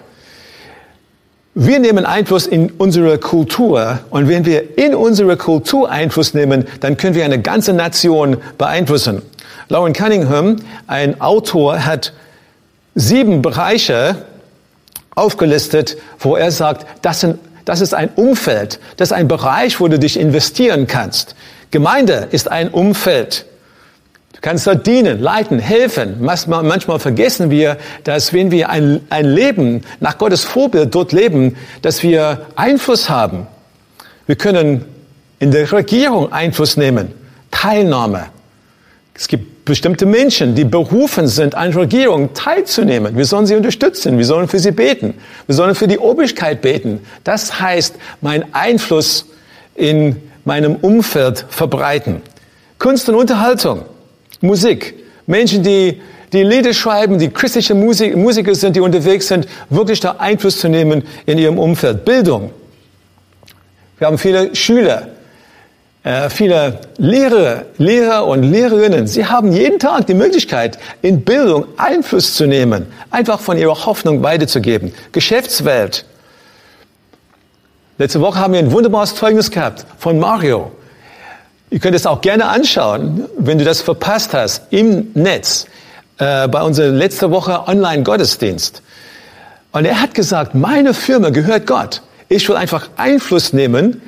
Wir 1.55 1.79
nehmen 1.79 2.05
Einfluss 2.05 2.45
in 2.45 2.71
unsere 2.71 3.17
Kultur 3.17 3.99
und 4.11 4.27
wenn 4.27 4.45
wir 4.45 4.77
in 4.77 4.93
unsere 4.95 5.35
Kultur 5.35 5.89
Einfluss 5.89 6.33
nehmen, 6.33 6.65
dann 6.79 6.95
können 6.95 7.15
wir 7.15 7.25
eine 7.25 7.41
ganze 7.41 7.73
Nation 7.73 8.37
beeinflussen. 8.57 9.23
Lauren 9.71 9.93
Cunningham, 9.93 10.55
ein 10.87 11.21
Autor, 11.21 11.85
hat 11.85 12.13
sieben 12.95 13.43
Bereiche 13.43 14.25
aufgelistet, 15.13 15.95
wo 16.17 16.35
er 16.35 16.51
sagt, 16.51 16.87
das, 17.03 17.21
sind, 17.21 17.37
das 17.65 17.79
ist 17.79 17.93
ein 17.93 18.09
Umfeld, 18.15 18.79
das 18.97 19.09
ist 19.09 19.13
ein 19.13 19.27
Bereich, 19.27 19.79
wo 19.79 19.87
du 19.87 19.99
dich 19.99 20.19
investieren 20.19 20.87
kannst. 20.87 21.35
Gemeinde 21.69 22.27
ist 22.31 22.49
ein 22.49 22.69
Umfeld. 22.69 23.45
Du 24.33 24.39
kannst 24.41 24.65
dort 24.65 24.87
dienen, 24.87 25.19
leiten, 25.19 25.59
helfen. 25.59 26.15
Manchmal, 26.19 26.63
manchmal 26.63 26.97
vergessen 26.97 27.51
wir, 27.51 27.77
dass 28.05 28.33
wenn 28.33 28.49
wir 28.49 28.69
ein, 28.69 29.01
ein 29.11 29.25
Leben 29.25 29.83
nach 29.99 30.17
Gottes 30.17 30.45
Vorbild 30.45 30.95
dort 30.95 31.11
leben, 31.11 31.57
dass 31.83 32.01
wir 32.01 32.47
Einfluss 32.55 33.07
haben. 33.07 33.45
Wir 34.25 34.35
können 34.35 34.85
in 35.37 35.51
der 35.51 35.71
Regierung 35.71 36.31
Einfluss 36.31 36.75
nehmen, 36.75 37.11
Teilnahme. 37.51 38.27
Es 39.13 39.27
gibt 39.27 39.48
bestimmte 39.69 40.05
Menschen, 40.05 40.55
die 40.55 40.65
berufen 40.65 41.27
sind, 41.27 41.55
an 41.55 41.71
Regierung 41.71 42.33
teilzunehmen. 42.33 43.15
Wir 43.15 43.23
sollen 43.23 43.45
sie 43.45 43.55
unterstützen, 43.55 44.17
wir 44.17 44.25
sollen 44.25 44.49
für 44.49 44.59
sie 44.59 44.71
beten, 44.71 45.13
wir 45.45 45.55
sollen 45.55 45.75
für 45.75 45.87
die 45.87 45.97
Obrigkeit 45.97 46.61
beten. 46.61 46.99
Das 47.23 47.61
heißt, 47.61 47.95
mein 48.19 48.53
Einfluss 48.53 49.27
in 49.75 50.17
meinem 50.43 50.75
Umfeld 50.75 51.45
verbreiten. 51.47 52.21
Kunst 52.77 53.07
und 53.07 53.15
Unterhaltung. 53.15 53.85
Musik. 54.41 54.95
Menschen, 55.27 55.63
die, 55.63 56.01
die 56.33 56.43
Lieder 56.43 56.73
schreiben, 56.73 57.19
die 57.19 57.29
christliche 57.29 57.75
Musik, 57.75 58.17
Musiker 58.17 58.55
sind, 58.55 58.75
die 58.75 58.81
unterwegs 58.81 59.27
sind, 59.27 59.47
wirklich 59.69 59.99
da 59.99 60.15
Einfluss 60.17 60.59
zu 60.59 60.67
nehmen 60.67 61.03
in 61.25 61.37
ihrem 61.37 61.59
Umfeld. 61.59 62.03
Bildung. 62.03 62.51
Wir 63.99 64.07
haben 64.07 64.17
viele 64.17 64.55
Schüler, 64.55 65.09
äh, 66.03 66.29
viele 66.29 66.79
Lehrer, 66.97 67.63
Lehrer 67.77 68.25
und 68.25 68.43
Lehrerinnen. 68.43 69.07
Sie 69.07 69.25
haben 69.25 69.51
jeden 69.51 69.79
Tag 69.79 70.07
die 70.07 70.13
Möglichkeit, 70.13 70.79
in 71.01 71.23
Bildung 71.23 71.65
Einfluss 71.77 72.35
zu 72.35 72.45
nehmen, 72.45 72.87
einfach 73.11 73.39
von 73.39 73.57
ihrer 73.57 73.85
Hoffnung 73.85 74.23
weiterzugeben. 74.23 74.93
Geschäftswelt. 75.11 76.05
Letzte 77.97 78.21
Woche 78.21 78.39
haben 78.39 78.53
wir 78.53 78.59
ein 78.59 78.71
wunderbares 78.71 79.13
Zeugnis 79.15 79.51
gehabt 79.51 79.85
von 79.97 80.19
Mario. 80.19 80.71
Ihr 81.69 81.79
könnt 81.79 81.95
es 81.95 82.05
auch 82.05 82.21
gerne 82.21 82.45
anschauen, 82.47 83.25
wenn 83.37 83.57
du 83.57 83.65
das 83.65 83.81
verpasst 83.81 84.33
hast, 84.33 84.63
im 84.71 85.11
Netz, 85.13 85.67
äh, 86.17 86.47
bei 86.47 86.63
unserer 86.63 86.87
letzte 86.87 87.29
Woche 87.29 87.67
Online-Gottesdienst. 87.67 88.81
Und 89.73 89.85
er 89.85 90.01
hat 90.01 90.15
gesagt, 90.15 90.55
meine 90.55 90.93
Firma 90.93 91.29
gehört 91.29 91.67
Gott. 91.67 92.01
Ich 92.29 92.47
will 92.47 92.55
einfach 92.55 92.89
Einfluss 92.95 93.53
nehmen 93.53 94.01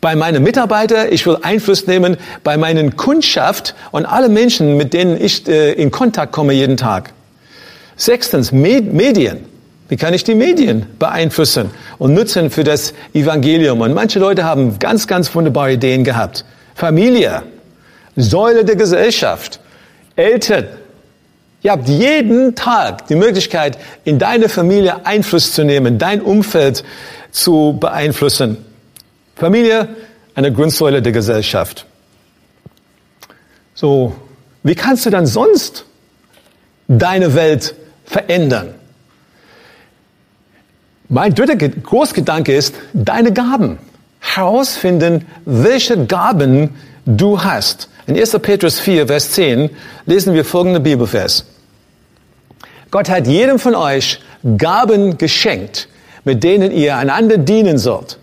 bei 0.00 0.14
meinen 0.14 0.42
Mitarbeitern, 0.42 1.08
ich 1.10 1.26
will 1.26 1.38
Einfluss 1.42 1.86
nehmen 1.86 2.16
bei 2.44 2.56
meinen 2.56 2.96
Kundschaft 2.96 3.74
und 3.90 4.06
alle 4.06 4.28
Menschen, 4.28 4.76
mit 4.76 4.92
denen 4.92 5.20
ich 5.20 5.48
äh, 5.48 5.72
in 5.72 5.90
Kontakt 5.90 6.32
komme 6.32 6.52
jeden 6.52 6.76
Tag. 6.76 7.12
Sechstens, 7.96 8.52
Med 8.52 8.92
Medien. 8.92 9.44
Wie 9.88 9.96
kann 9.96 10.12
ich 10.12 10.22
die 10.22 10.34
Medien 10.34 10.86
beeinflussen 10.98 11.70
und 11.98 12.12
nutzen 12.12 12.50
für 12.50 12.62
das 12.62 12.92
Evangelium? 13.14 13.80
Und 13.80 13.94
manche 13.94 14.18
Leute 14.18 14.44
haben 14.44 14.78
ganz, 14.78 15.06
ganz 15.06 15.34
wunderbare 15.34 15.72
Ideen 15.72 16.04
gehabt. 16.04 16.44
Familie, 16.74 17.42
Säule 18.14 18.64
der 18.64 18.76
Gesellschaft, 18.76 19.60
Eltern. 20.14 20.66
Ihr 21.62 21.72
habt 21.72 21.88
jeden 21.88 22.54
Tag 22.54 23.06
die 23.08 23.16
Möglichkeit, 23.16 23.78
in 24.04 24.18
deine 24.18 24.48
Familie 24.48 25.06
Einfluss 25.06 25.52
zu 25.54 25.64
nehmen, 25.64 25.98
dein 25.98 26.20
Umfeld 26.20 26.84
zu 27.32 27.76
beeinflussen. 27.80 28.67
Familie, 29.38 29.88
eine 30.34 30.52
Grundsäule 30.52 31.00
der 31.00 31.12
Gesellschaft. 31.12 31.86
So, 33.74 34.16
wie 34.64 34.74
kannst 34.74 35.06
du 35.06 35.10
dann 35.10 35.26
sonst 35.26 35.84
deine 36.88 37.34
Welt 37.34 37.76
verändern? 38.04 38.74
Mein 41.08 41.34
dritter 41.34 41.56
Großgedanke 41.56 42.54
ist 42.54 42.74
deine 42.92 43.32
Gaben 43.32 43.78
herausfinden, 44.18 45.24
welche 45.44 46.06
Gaben 46.06 46.74
du 47.06 47.42
hast. 47.42 47.88
In 48.08 48.18
1. 48.18 48.38
Petrus 48.40 48.80
4, 48.80 49.06
Vers 49.06 49.30
10 49.32 49.70
lesen 50.06 50.34
wir 50.34 50.44
folgende 50.44 50.80
Bibelvers. 50.80 51.44
Gott 52.90 53.08
hat 53.08 53.28
jedem 53.28 53.58
von 53.60 53.76
euch 53.76 54.20
Gaben 54.56 55.16
geschenkt, 55.16 55.88
mit 56.24 56.42
denen 56.42 56.72
ihr 56.72 56.96
einander 56.96 57.38
dienen 57.38 57.78
sollt. 57.78 58.18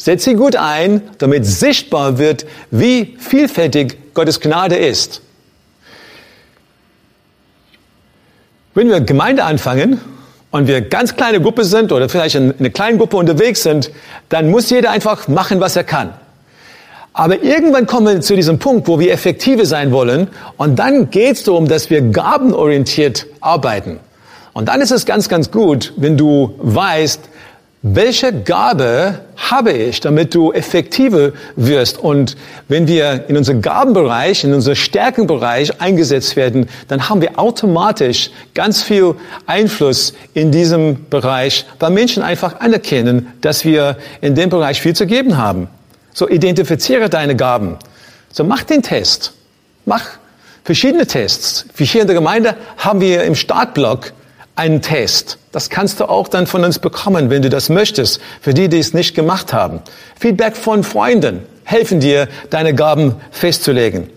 Setzt 0.00 0.24
sie 0.24 0.34
gut 0.34 0.56
ein, 0.56 1.02
damit 1.18 1.44
sichtbar 1.44 2.16
wird, 2.16 2.46
wie 2.70 3.18
vielfältig 3.18 4.14
Gottes 4.14 4.40
Gnade 4.40 4.76
ist. 4.76 5.20
Wenn 8.72 8.88
wir 8.88 9.00
Gemeinde 9.02 9.44
anfangen, 9.44 10.00
und 10.50 10.66
wir 10.66 10.80
ganz 10.80 11.14
kleine 11.14 11.40
Gruppe 11.40 11.64
sind 11.64 11.92
oder 11.92 12.08
vielleicht 12.08 12.34
in 12.34 12.54
einer 12.58 12.70
kleinen 12.70 12.98
Gruppe 12.98 13.16
unterwegs 13.16 13.62
sind, 13.62 13.90
dann 14.30 14.50
muss 14.50 14.70
jeder 14.70 14.90
einfach 14.90 15.28
machen, 15.28 15.60
was 15.60 15.76
er 15.76 15.84
kann. 15.84 16.12
Aber 17.12 17.42
irgendwann 17.42 17.86
kommen 17.86 18.06
wir 18.06 18.20
zu 18.20 18.34
diesem 18.34 18.58
Punkt, 18.58 18.88
wo 18.88 18.98
wir 18.98 19.12
effektive 19.12 19.66
sein 19.66 19.92
wollen 19.92 20.28
und 20.56 20.78
dann 20.78 21.10
geht 21.10 21.36
es 21.36 21.44
darum, 21.44 21.68
dass 21.68 21.90
wir 21.90 22.02
gabenorientiert 22.02 23.26
arbeiten. 23.40 24.00
Und 24.52 24.68
dann 24.68 24.80
ist 24.80 24.90
es 24.90 25.06
ganz, 25.06 25.28
ganz 25.28 25.50
gut, 25.52 25.92
wenn 25.96 26.16
du 26.16 26.54
weißt, 26.58 27.20
welche 27.82 28.32
Gabe 28.42 29.20
habe 29.36 29.72
ich, 29.72 30.00
damit 30.00 30.34
du 30.34 30.52
effektiver 30.52 31.32
wirst? 31.56 31.98
Und 31.98 32.36
wenn 32.68 32.86
wir 32.86 33.24
in 33.28 33.38
unserem 33.38 33.62
Gabenbereich, 33.62 34.44
in 34.44 34.52
unserem 34.52 34.76
Stärkenbereich 34.76 35.80
eingesetzt 35.80 36.36
werden, 36.36 36.68
dann 36.88 37.08
haben 37.08 37.22
wir 37.22 37.38
automatisch 37.38 38.30
ganz 38.54 38.82
viel 38.82 39.14
Einfluss 39.46 40.12
in 40.34 40.52
diesem 40.52 41.08
Bereich, 41.08 41.64
weil 41.78 41.90
Menschen 41.90 42.22
einfach 42.22 42.60
anerkennen, 42.60 43.32
dass 43.40 43.64
wir 43.64 43.96
in 44.20 44.34
dem 44.34 44.50
Bereich 44.50 44.82
viel 44.82 44.94
zu 44.94 45.06
geben 45.06 45.38
haben. 45.38 45.68
So 46.12 46.28
identifiziere 46.28 47.08
deine 47.08 47.34
Gaben. 47.34 47.78
So 48.30 48.44
mach 48.44 48.62
den 48.62 48.82
Test. 48.82 49.32
Mach 49.86 50.04
verschiedene 50.64 51.06
Tests. 51.06 51.64
Wie 51.76 51.86
hier 51.86 52.02
in 52.02 52.08
der 52.08 52.14
Gemeinde 52.14 52.56
haben 52.76 53.00
wir 53.00 53.24
im 53.24 53.34
Startblock 53.34 54.12
einen 54.60 54.82
Test. 54.82 55.38
Das 55.52 55.70
kannst 55.70 56.00
du 56.00 56.04
auch 56.04 56.28
dann 56.28 56.46
von 56.46 56.62
uns 56.64 56.78
bekommen, 56.78 57.30
wenn 57.30 57.40
du 57.40 57.48
das 57.48 57.70
möchtest, 57.70 58.20
für 58.42 58.52
die, 58.52 58.68
die 58.68 58.78
es 58.78 58.92
nicht 58.92 59.14
gemacht 59.14 59.54
haben. 59.54 59.80
Feedback 60.18 60.54
von 60.54 60.84
Freunden 60.84 61.46
helfen 61.64 61.98
dir, 61.98 62.28
deine 62.50 62.74
Gaben 62.74 63.14
festzulegen. 63.30 64.10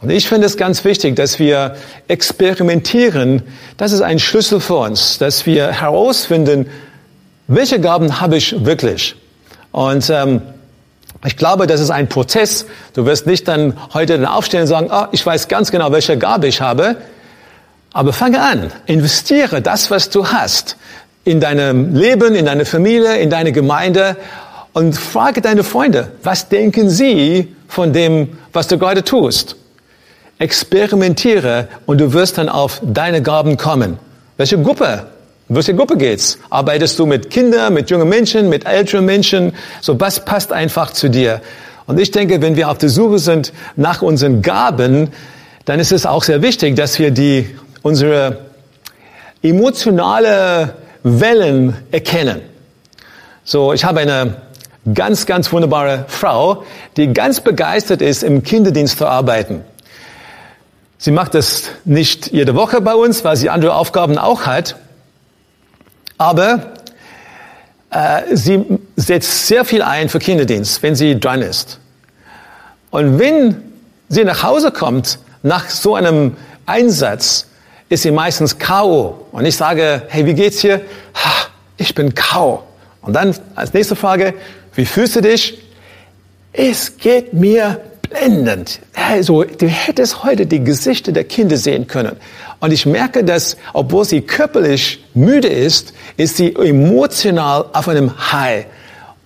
Und 0.00 0.08
ich 0.08 0.26
finde 0.26 0.46
es 0.46 0.56
ganz 0.56 0.86
wichtig, 0.86 1.16
dass 1.16 1.38
wir 1.38 1.76
experimentieren. 2.08 3.42
Das 3.76 3.92
ist 3.92 4.00
ein 4.00 4.18
Schlüssel 4.18 4.58
für 4.60 4.76
uns, 4.76 5.18
dass 5.18 5.44
wir 5.44 5.72
herausfinden, 5.72 6.70
welche 7.46 7.78
Gaben 7.78 8.22
habe 8.22 8.38
ich 8.38 8.64
wirklich. 8.64 9.16
Und 9.70 10.08
ähm, 10.08 10.40
ich 11.26 11.36
glaube, 11.36 11.66
das 11.66 11.80
ist 11.80 11.90
ein 11.90 12.08
Prozess. 12.08 12.64
Du 12.94 13.04
wirst 13.04 13.26
nicht 13.26 13.48
dann 13.48 13.76
heute 13.92 14.16
dann 14.16 14.26
aufstehen 14.26 14.62
und 14.62 14.66
sagen, 14.66 14.88
oh, 14.90 15.04
ich 15.12 15.24
weiß 15.24 15.48
ganz 15.48 15.70
genau, 15.70 15.92
welche 15.92 16.16
Gabe 16.16 16.46
ich 16.46 16.62
habe. 16.62 16.96
Aber 17.94 18.12
fange 18.12 18.42
an, 18.42 18.70
investiere 18.86 19.62
das, 19.62 19.90
was 19.90 20.10
du 20.10 20.26
hast, 20.26 20.76
in 21.24 21.40
deinem 21.40 21.94
Leben, 21.94 22.34
in 22.34 22.44
deine 22.44 22.66
Familie, 22.66 23.16
in 23.16 23.30
deine 23.30 23.52
Gemeinde 23.52 24.16
und 24.74 24.94
frage 24.94 25.40
deine 25.40 25.64
Freunde, 25.64 26.12
was 26.22 26.50
denken 26.50 26.90
sie 26.90 27.54
von 27.66 27.94
dem, 27.94 28.36
was 28.52 28.68
du 28.68 28.76
gerade 28.76 29.02
tust? 29.02 29.56
Experimentiere 30.38 31.68
und 31.86 31.98
du 31.98 32.12
wirst 32.12 32.36
dann 32.36 32.50
auf 32.50 32.82
deine 32.84 33.22
Gaben 33.22 33.56
kommen. 33.56 33.98
Welche 34.36 34.60
Gruppe 34.60 35.06
welche 35.48 35.74
Gruppe 35.74 35.98
geht's? 35.98 36.38
Arbeitest 36.48 36.98
du 36.98 37.04
mit 37.04 37.28
Kindern, 37.28 37.74
mit 37.74 37.90
jungen 37.90 38.08
Menschen, 38.08 38.48
mit 38.48 38.66
älteren 38.66 39.04
Menschen? 39.04 39.52
So 39.82 40.00
was 40.00 40.24
passt 40.24 40.52
einfach 40.52 40.92
zu 40.92 41.10
dir? 41.10 41.42
Und 41.86 42.00
ich 42.00 42.10
denke, 42.10 42.40
wenn 42.40 42.56
wir 42.56 42.70
auf 42.70 42.78
der 42.78 42.88
Suche 42.88 43.18
sind 43.18 43.52
nach 43.76 44.00
unseren 44.00 44.40
Gaben, 44.40 45.10
dann 45.66 45.80
ist 45.80 45.92
es 45.92 46.06
auch 46.06 46.22
sehr 46.22 46.40
wichtig, 46.40 46.76
dass 46.76 46.98
wir 46.98 47.10
die, 47.10 47.54
unsere 47.84 48.38
emotionale 49.42 50.74
Wellen 51.02 51.76
erkennen. 51.92 52.40
So, 53.44 53.74
ich 53.74 53.84
habe 53.84 54.00
eine 54.00 54.36
ganz, 54.94 55.26
ganz 55.26 55.52
wunderbare 55.52 56.06
Frau, 56.08 56.64
die 56.96 57.12
ganz 57.12 57.42
begeistert 57.42 58.00
ist, 58.00 58.22
im 58.22 58.42
Kinderdienst 58.42 58.98
zu 58.98 59.06
arbeiten. 59.06 59.62
Sie 60.96 61.10
macht 61.10 61.34
das 61.34 61.64
nicht 61.84 62.32
jede 62.32 62.54
Woche 62.54 62.80
bei 62.80 62.94
uns, 62.94 63.22
weil 63.22 63.36
sie 63.36 63.50
andere 63.50 63.74
Aufgaben 63.74 64.16
auch 64.16 64.46
hat. 64.46 64.76
Aber 66.16 66.72
äh, 67.90 68.34
sie 68.34 68.64
setzt 68.96 69.46
sehr 69.46 69.66
viel 69.66 69.82
ein 69.82 70.08
für 70.08 70.20
Kinderdienst, 70.20 70.82
wenn 70.82 70.94
sie 70.94 71.20
dran 71.20 71.42
ist. 71.42 71.80
Und 72.90 73.18
wenn 73.18 73.62
sie 74.08 74.24
nach 74.24 74.42
Hause 74.42 74.70
kommt, 74.70 75.18
nach 75.42 75.68
so 75.68 75.94
einem 75.94 76.38
Einsatz, 76.64 77.46
ist 77.88 78.02
sie 78.02 78.10
meistens 78.10 78.58
K.O. 78.58 79.26
Und 79.32 79.44
ich 79.44 79.56
sage, 79.56 80.02
hey, 80.08 80.26
wie 80.26 80.34
geht's 80.34 80.58
dir? 80.58 80.80
Ich 81.76 81.94
bin 81.94 82.14
K.O. 82.14 82.62
Und 83.02 83.14
dann 83.14 83.34
als 83.54 83.72
nächste 83.72 83.96
Frage, 83.96 84.34
wie 84.74 84.86
fühlst 84.86 85.16
du 85.16 85.20
dich? 85.20 85.58
Es 86.52 86.96
geht 86.96 87.32
mir 87.32 87.80
blendend. 88.02 88.80
Also, 88.94 89.44
du 89.44 89.66
hättest 89.66 90.22
heute 90.22 90.46
die 90.46 90.62
Gesichter 90.62 91.12
der 91.12 91.24
Kinder 91.24 91.56
sehen 91.56 91.86
können. 91.86 92.16
Und 92.60 92.72
ich 92.72 92.86
merke, 92.86 93.24
dass, 93.24 93.56
obwohl 93.72 94.04
sie 94.04 94.20
körperlich 94.20 95.04
müde 95.14 95.48
ist, 95.48 95.92
ist 96.16 96.36
sie 96.36 96.54
emotional 96.54 97.66
auf 97.72 97.88
einem 97.88 98.32
High. 98.32 98.66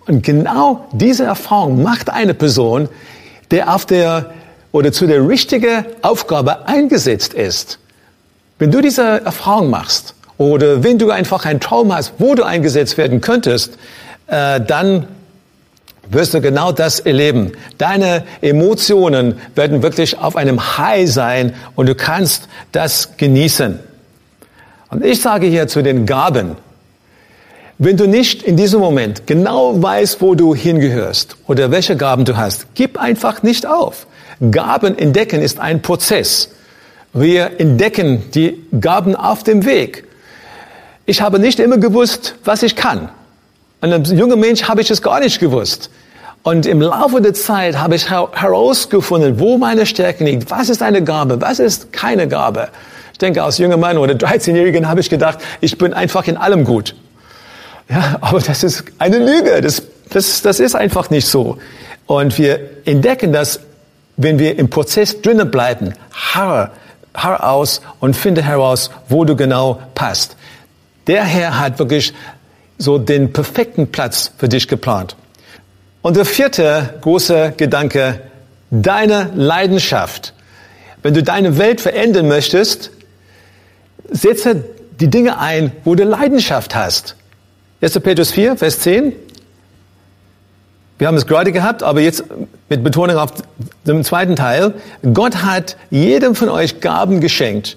Und 0.06 0.22
genau 0.22 0.86
diese 0.92 1.24
Erfahrung 1.24 1.82
macht 1.82 2.10
eine 2.10 2.34
Person, 2.34 2.88
der 3.50 3.74
auf 3.74 3.84
der 3.86 4.32
oder 4.72 4.92
zu 4.92 5.06
der 5.06 5.26
richtigen 5.26 5.84
Aufgabe 6.02 6.66
eingesetzt 6.66 7.34
ist. 7.34 7.78
Wenn 8.58 8.70
du 8.70 8.80
diese 8.80 9.24
Erfahrung 9.24 9.70
machst 9.70 10.14
oder 10.36 10.82
wenn 10.82 10.98
du 10.98 11.10
einfach 11.10 11.44
einen 11.44 11.60
Traum 11.60 11.94
hast, 11.94 12.14
wo 12.18 12.34
du 12.34 12.42
eingesetzt 12.44 12.98
werden 12.98 13.20
könntest, 13.20 13.78
äh, 14.26 14.60
dann 14.60 15.06
wirst 16.10 16.34
du 16.34 16.40
genau 16.40 16.72
das 16.72 17.00
erleben. 17.00 17.52
Deine 17.76 18.24
Emotionen 18.40 19.34
werden 19.54 19.82
wirklich 19.82 20.18
auf 20.18 20.36
einem 20.36 20.78
High 20.78 21.10
sein 21.10 21.54
und 21.76 21.86
du 21.86 21.94
kannst 21.94 22.48
das 22.72 23.16
genießen. 23.16 23.78
Und 24.90 25.04
ich 25.04 25.20
sage 25.20 25.46
hier 25.46 25.68
zu 25.68 25.82
den 25.82 26.06
Gaben, 26.06 26.56
wenn 27.80 27.96
du 27.96 28.08
nicht 28.08 28.42
in 28.42 28.56
diesem 28.56 28.80
Moment 28.80 29.26
genau 29.26 29.80
weißt, 29.80 30.20
wo 30.20 30.34
du 30.34 30.54
hingehörst 30.54 31.36
oder 31.46 31.70
welche 31.70 31.96
Gaben 31.96 32.24
du 32.24 32.36
hast, 32.36 32.66
gib 32.74 32.98
einfach 32.98 33.42
nicht 33.42 33.66
auf. 33.66 34.06
Gaben 34.50 34.98
entdecken 34.98 35.42
ist 35.42 35.60
ein 35.60 35.82
Prozess. 35.82 36.50
Wir 37.12 37.58
entdecken 37.58 38.30
die 38.34 38.62
Gaben 38.80 39.16
auf 39.16 39.42
dem 39.42 39.64
Weg. 39.64 40.04
Ich 41.06 41.22
habe 41.22 41.38
nicht 41.38 41.58
immer 41.58 41.78
gewusst, 41.78 42.34
was 42.44 42.62
ich 42.62 42.76
kann. 42.76 43.08
Und 43.80 43.92
als 43.92 44.10
junger 44.10 44.36
Mensch 44.36 44.64
habe 44.64 44.82
ich 44.82 44.90
es 44.90 45.00
gar 45.00 45.20
nicht 45.20 45.40
gewusst. 45.40 45.90
Und 46.42 46.66
im 46.66 46.80
Laufe 46.80 47.20
der 47.20 47.34
Zeit 47.34 47.78
habe 47.78 47.94
ich 47.96 48.10
herausgefunden, 48.10 49.40
wo 49.40 49.58
meine 49.58 49.86
Stärke 49.86 50.24
liegt. 50.24 50.50
Was 50.50 50.68
ist 50.68 50.82
eine 50.82 51.02
Gabe? 51.02 51.40
Was 51.40 51.58
ist 51.58 51.92
keine 51.92 52.28
Gabe? 52.28 52.68
Ich 53.12 53.18
denke, 53.18 53.42
als 53.42 53.58
junger 53.58 53.76
Mann 53.76 53.98
oder 53.98 54.14
13-Jährigen 54.26 54.88
habe 54.88 55.00
ich 55.00 55.10
gedacht, 55.10 55.38
ich 55.60 55.78
bin 55.78 55.92
einfach 55.92 56.26
in 56.26 56.36
allem 56.36 56.64
gut. 56.64 56.94
Ja, 57.88 58.18
aber 58.20 58.40
das 58.40 58.62
ist 58.62 58.84
eine 58.98 59.18
Lüge. 59.18 59.60
Das, 59.60 59.82
das, 60.10 60.42
das 60.42 60.60
ist 60.60 60.74
einfach 60.74 61.10
nicht 61.10 61.26
so. 61.26 61.58
Und 62.06 62.38
wir 62.38 62.60
entdecken 62.84 63.32
das, 63.32 63.60
wenn 64.16 64.38
wir 64.38 64.58
im 64.58 64.68
Prozess 64.68 65.20
drinnen 65.22 65.50
bleiben. 65.50 65.94
Harr, 66.12 66.72
harr 67.22 67.44
aus 67.44 67.80
und 68.00 68.16
finde 68.16 68.42
heraus, 68.42 68.90
wo 69.08 69.24
du 69.24 69.36
genau 69.36 69.80
passt. 69.94 70.36
Der 71.06 71.24
Herr 71.24 71.58
hat 71.58 71.78
wirklich 71.78 72.12
so 72.78 72.98
den 72.98 73.32
perfekten 73.32 73.90
Platz 73.90 74.32
für 74.36 74.48
dich 74.48 74.68
geplant. 74.68 75.16
Und 76.02 76.16
der 76.16 76.24
vierte 76.24 76.94
große 77.00 77.54
Gedanke, 77.56 78.20
deine 78.70 79.30
Leidenschaft. 79.34 80.34
Wenn 81.02 81.14
du 81.14 81.22
deine 81.22 81.58
Welt 81.58 81.80
verändern 81.80 82.28
möchtest, 82.28 82.90
setze 84.10 84.64
die 85.00 85.08
Dinge 85.08 85.38
ein, 85.38 85.72
wo 85.84 85.94
du 85.94 86.04
Leidenschaft 86.04 86.74
hast. 86.74 87.16
1. 87.80 88.00
Petrus 88.00 88.32
4, 88.32 88.56
Vers 88.56 88.80
10. 88.80 89.12
Wir 90.98 91.06
haben 91.06 91.16
es 91.16 91.26
gerade 91.26 91.52
gehabt, 91.52 91.82
aber 91.84 92.00
jetzt 92.00 92.24
mit 92.68 92.82
Betonung 92.82 93.16
auf 93.16 93.32
dem 93.86 94.02
zweiten 94.02 94.34
Teil. 94.34 94.74
Gott 95.14 95.36
hat 95.44 95.76
jedem 95.90 96.34
von 96.34 96.48
euch 96.48 96.80
Gaben 96.80 97.20
geschenkt, 97.20 97.76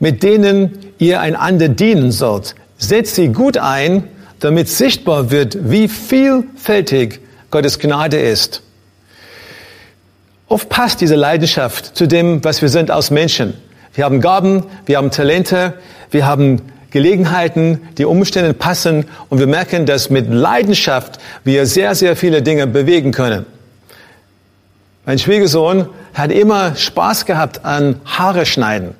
mit 0.00 0.24
denen 0.24 0.78
ihr 0.98 1.20
einander 1.20 1.68
dienen 1.68 2.10
sollt. 2.10 2.56
Setzt 2.76 3.14
sie 3.14 3.28
gut 3.28 3.56
ein, 3.56 4.04
damit 4.40 4.68
sichtbar 4.68 5.30
wird, 5.30 5.70
wie 5.70 5.88
vielfältig 5.88 7.20
Gottes 7.50 7.78
Gnade 7.78 8.18
ist. 8.18 8.62
Oft 10.48 10.68
passt 10.68 11.00
diese 11.00 11.14
Leidenschaft 11.14 11.96
zu 11.96 12.06
dem, 12.06 12.44
was 12.44 12.62
wir 12.62 12.68
sind 12.68 12.90
als 12.90 13.10
Menschen. 13.10 13.54
Wir 13.94 14.04
haben 14.04 14.20
Gaben, 14.20 14.64
wir 14.84 14.98
haben 14.98 15.10
Talente, 15.10 15.74
wir 16.10 16.26
haben 16.26 16.62
Gelegenheiten, 16.96 17.88
die 17.98 18.06
Umstände 18.06 18.54
passen 18.54 19.04
und 19.28 19.38
wir 19.38 19.46
merken, 19.46 19.84
dass 19.84 20.08
mit 20.08 20.32
Leidenschaft 20.32 21.18
wir 21.44 21.66
sehr, 21.66 21.94
sehr 21.94 22.16
viele 22.16 22.40
Dinge 22.40 22.66
bewegen 22.66 23.12
können. 23.12 23.44
Mein 25.04 25.18
Schwiegersohn 25.18 25.90
hat 26.14 26.32
immer 26.32 26.74
Spaß 26.74 27.26
gehabt 27.26 27.66
an 27.66 28.00
Haare 28.06 28.46
schneiden. 28.46 28.94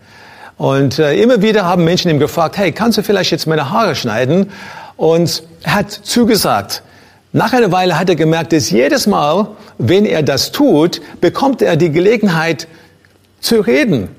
Und 0.59 0.99
äh, 0.99 1.15
immer 1.15 1.41
wieder 1.41 1.65
haben 1.65 1.85
Menschen 1.85 2.11
ihm 2.11 2.19
gefragt, 2.19 2.59
hey, 2.59 2.71
kannst 2.71 2.99
du 2.99 3.03
vielleicht 3.03 3.31
jetzt 3.31 3.47
meine 3.47 3.71
Haare 3.71 3.95
schneiden? 3.95 4.51
Und 4.99 5.43
er 5.63 5.77
hat 5.77 5.91
zugesagt. 5.91 6.83
Nach 7.33 7.55
einer 7.55 7.73
Weile 7.73 7.99
hat 7.99 8.11
er 8.11 8.17
gemerkt, 8.17 8.53
dass 8.53 8.69
jedes 8.69 9.07
Mal, 9.07 9.49
wenn 9.79 10.05
er 10.05 10.23
das 10.23 10.53
tut, 10.53 11.01
bekommt 11.23 11.63
er 11.63 11.77
die 11.77 11.93
Gelegenheit 11.93 12.69
zu 13.41 13.61
reden, 13.61 14.11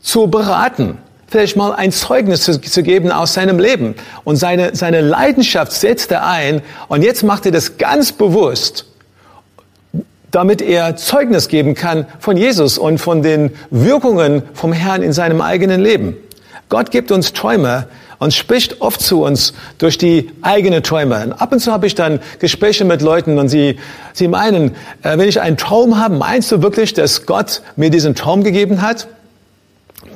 zu 0.00 0.28
beraten, 0.28 0.96
vielleicht 1.34 1.56
mal 1.56 1.72
ein 1.72 1.90
Zeugnis 1.90 2.42
zu, 2.42 2.60
zu, 2.60 2.84
geben 2.84 3.10
aus 3.10 3.34
seinem 3.34 3.58
Leben. 3.58 3.96
Und 4.22 4.36
seine, 4.36 4.76
seine 4.76 5.00
Leidenschaft 5.00 5.72
setzt 5.72 6.12
er 6.12 6.24
ein 6.24 6.62
und 6.86 7.02
jetzt 7.02 7.24
macht 7.24 7.44
er 7.44 7.50
das 7.50 7.76
ganz 7.76 8.12
bewusst, 8.12 8.86
damit 10.30 10.62
er 10.62 10.94
Zeugnis 10.94 11.48
geben 11.48 11.74
kann 11.74 12.06
von 12.20 12.36
Jesus 12.36 12.78
und 12.78 12.98
von 12.98 13.22
den 13.22 13.50
Wirkungen 13.70 14.44
vom 14.52 14.72
Herrn 14.72 15.02
in 15.02 15.12
seinem 15.12 15.40
eigenen 15.40 15.80
Leben. 15.80 16.16
Gott 16.68 16.92
gibt 16.92 17.10
uns 17.10 17.32
Träume, 17.32 17.88
und 18.20 18.32
spricht 18.32 18.80
oft 18.80 19.02
zu 19.02 19.24
uns 19.24 19.54
durch 19.78 19.98
die 19.98 20.30
eigene 20.40 20.82
Träume. 20.82 21.24
Und 21.24 21.32
ab 21.32 21.52
und 21.52 21.58
zu 21.58 21.72
habe 21.72 21.88
ich 21.88 21.96
dann 21.96 22.20
Gespräche 22.38 22.84
mit 22.84 23.02
Leuten 23.02 23.38
und 23.38 23.48
sie, 23.48 23.76
sie 24.12 24.28
meinen, 24.28 24.70
äh, 25.02 25.18
wenn 25.18 25.28
ich 25.28 25.40
einen 25.40 25.56
Traum 25.56 25.98
habe, 25.98 26.14
meinst 26.14 26.52
du 26.52 26.62
wirklich, 26.62 26.94
dass 26.94 27.26
Gott 27.26 27.60
mir 27.74 27.90
diesen 27.90 28.14
Traum 28.14 28.44
gegeben 28.44 28.80
hat? 28.82 29.08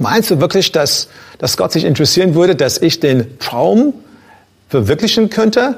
Meinst 0.01 0.31
du 0.31 0.41
wirklich, 0.41 0.73
dass, 0.73 1.09
dass 1.39 1.57
Gott 1.57 1.73
sich 1.73 1.85
interessieren 1.85 2.35
würde, 2.35 2.57
dass 2.57 2.79
ich 2.79 3.01
den 3.01 3.39
Traum 3.39 3.95
verwirklichen 4.69 5.31
könnte? 5.31 5.77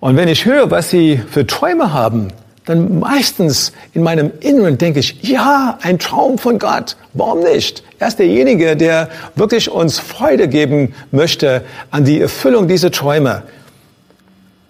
Und 0.00 0.16
wenn 0.16 0.28
ich 0.28 0.44
höre, 0.44 0.70
was 0.70 0.90
sie 0.90 1.18
für 1.30 1.46
Träume 1.46 1.92
haben, 1.92 2.28
dann 2.64 3.00
meistens 3.00 3.72
in 3.92 4.02
meinem 4.02 4.30
Inneren 4.40 4.78
denke 4.78 5.00
ich, 5.00 5.22
ja, 5.22 5.78
ein 5.82 5.98
Traum 5.98 6.38
von 6.38 6.58
Gott. 6.58 6.96
Warum 7.12 7.40
nicht? 7.40 7.82
Er 7.98 8.08
ist 8.08 8.18
derjenige, 8.18 8.76
der 8.76 9.08
wirklich 9.34 9.70
uns 9.70 9.98
Freude 9.98 10.48
geben 10.48 10.94
möchte 11.10 11.62
an 11.90 12.04
die 12.04 12.20
Erfüllung 12.20 12.68
dieser 12.68 12.90
Träume. 12.90 13.42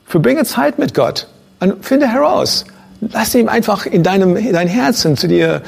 Verbringe 0.06 0.44
Zeit 0.44 0.78
mit 0.78 0.94
Gott 0.94 1.28
und 1.60 1.84
finde 1.84 2.08
heraus. 2.08 2.64
Lass 3.00 3.34
ihm 3.34 3.48
einfach 3.48 3.84
in 3.84 4.02
deinem, 4.02 4.36
in 4.36 4.52
dein 4.52 4.68
Herzen 4.68 5.16
zu 5.16 5.28
dir, 5.28 5.62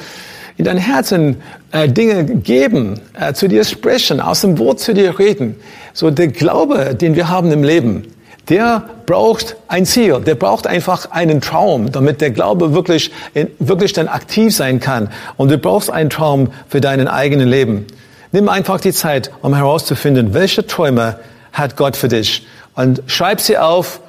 in 0.57 0.65
dein 0.65 0.77
Herzen 0.77 1.41
äh, 1.71 1.89
Dinge 1.89 2.23
geben, 2.25 2.99
äh, 3.13 3.33
zu 3.33 3.47
dir 3.47 3.63
sprechen, 3.63 4.21
aus 4.21 4.41
dem 4.41 4.57
Wort 4.57 4.79
zu 4.79 4.93
dir 4.93 5.17
reden. 5.19 5.55
So 5.93 6.11
der 6.11 6.27
Glaube, 6.29 6.95
den 6.95 7.15
wir 7.15 7.29
haben 7.29 7.51
im 7.51 7.63
Leben, 7.63 8.07
der 8.49 8.83
braucht 9.05 9.55
ein 9.67 9.85
Ziel, 9.85 10.21
der 10.21 10.35
braucht 10.35 10.67
einfach 10.67 11.11
einen 11.11 11.41
Traum, 11.41 11.91
damit 11.91 12.21
der 12.21 12.29
Glaube 12.29 12.73
wirklich, 12.73 13.11
wirklich 13.59 13.93
dann 13.93 14.07
aktiv 14.07 14.55
sein 14.55 14.79
kann. 14.79 15.09
Und 15.35 15.49
du 15.49 15.57
brauchst 15.57 15.89
einen 15.89 16.09
Traum 16.09 16.51
für 16.67 16.79
deinen 16.79 17.07
eigenen 17.07 17.47
Leben. 17.47 17.87
Nimm 18.31 18.49
einfach 18.49 18.79
die 18.79 18.93
Zeit, 18.93 19.31
um 19.41 19.55
herauszufinden, 19.55 20.33
welche 20.33 20.67
Träume 20.67 21.19
hat 21.53 21.75
Gott 21.75 21.95
für 21.95 22.07
dich. 22.07 22.45
Und 22.75 23.01
schreib 23.07 23.41
sie 23.41 23.57
auf, 23.57 24.01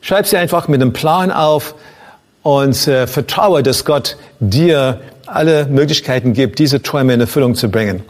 schreib 0.00 0.26
sie 0.26 0.38
einfach 0.38 0.68
mit 0.68 0.80
einem 0.80 0.92
Plan 0.92 1.30
auf 1.30 1.74
und 2.42 2.88
äh, 2.88 3.06
vertraue, 3.06 3.62
dass 3.62 3.84
Gott 3.84 4.16
dir 4.40 5.00
alle 5.26 5.66
Möglichkeiten 5.66 6.32
gibt, 6.32 6.58
diese 6.58 6.82
Träume 6.82 7.14
in 7.14 7.20
Erfüllung 7.20 7.54
zu 7.54 7.70
bringen. 7.70 8.02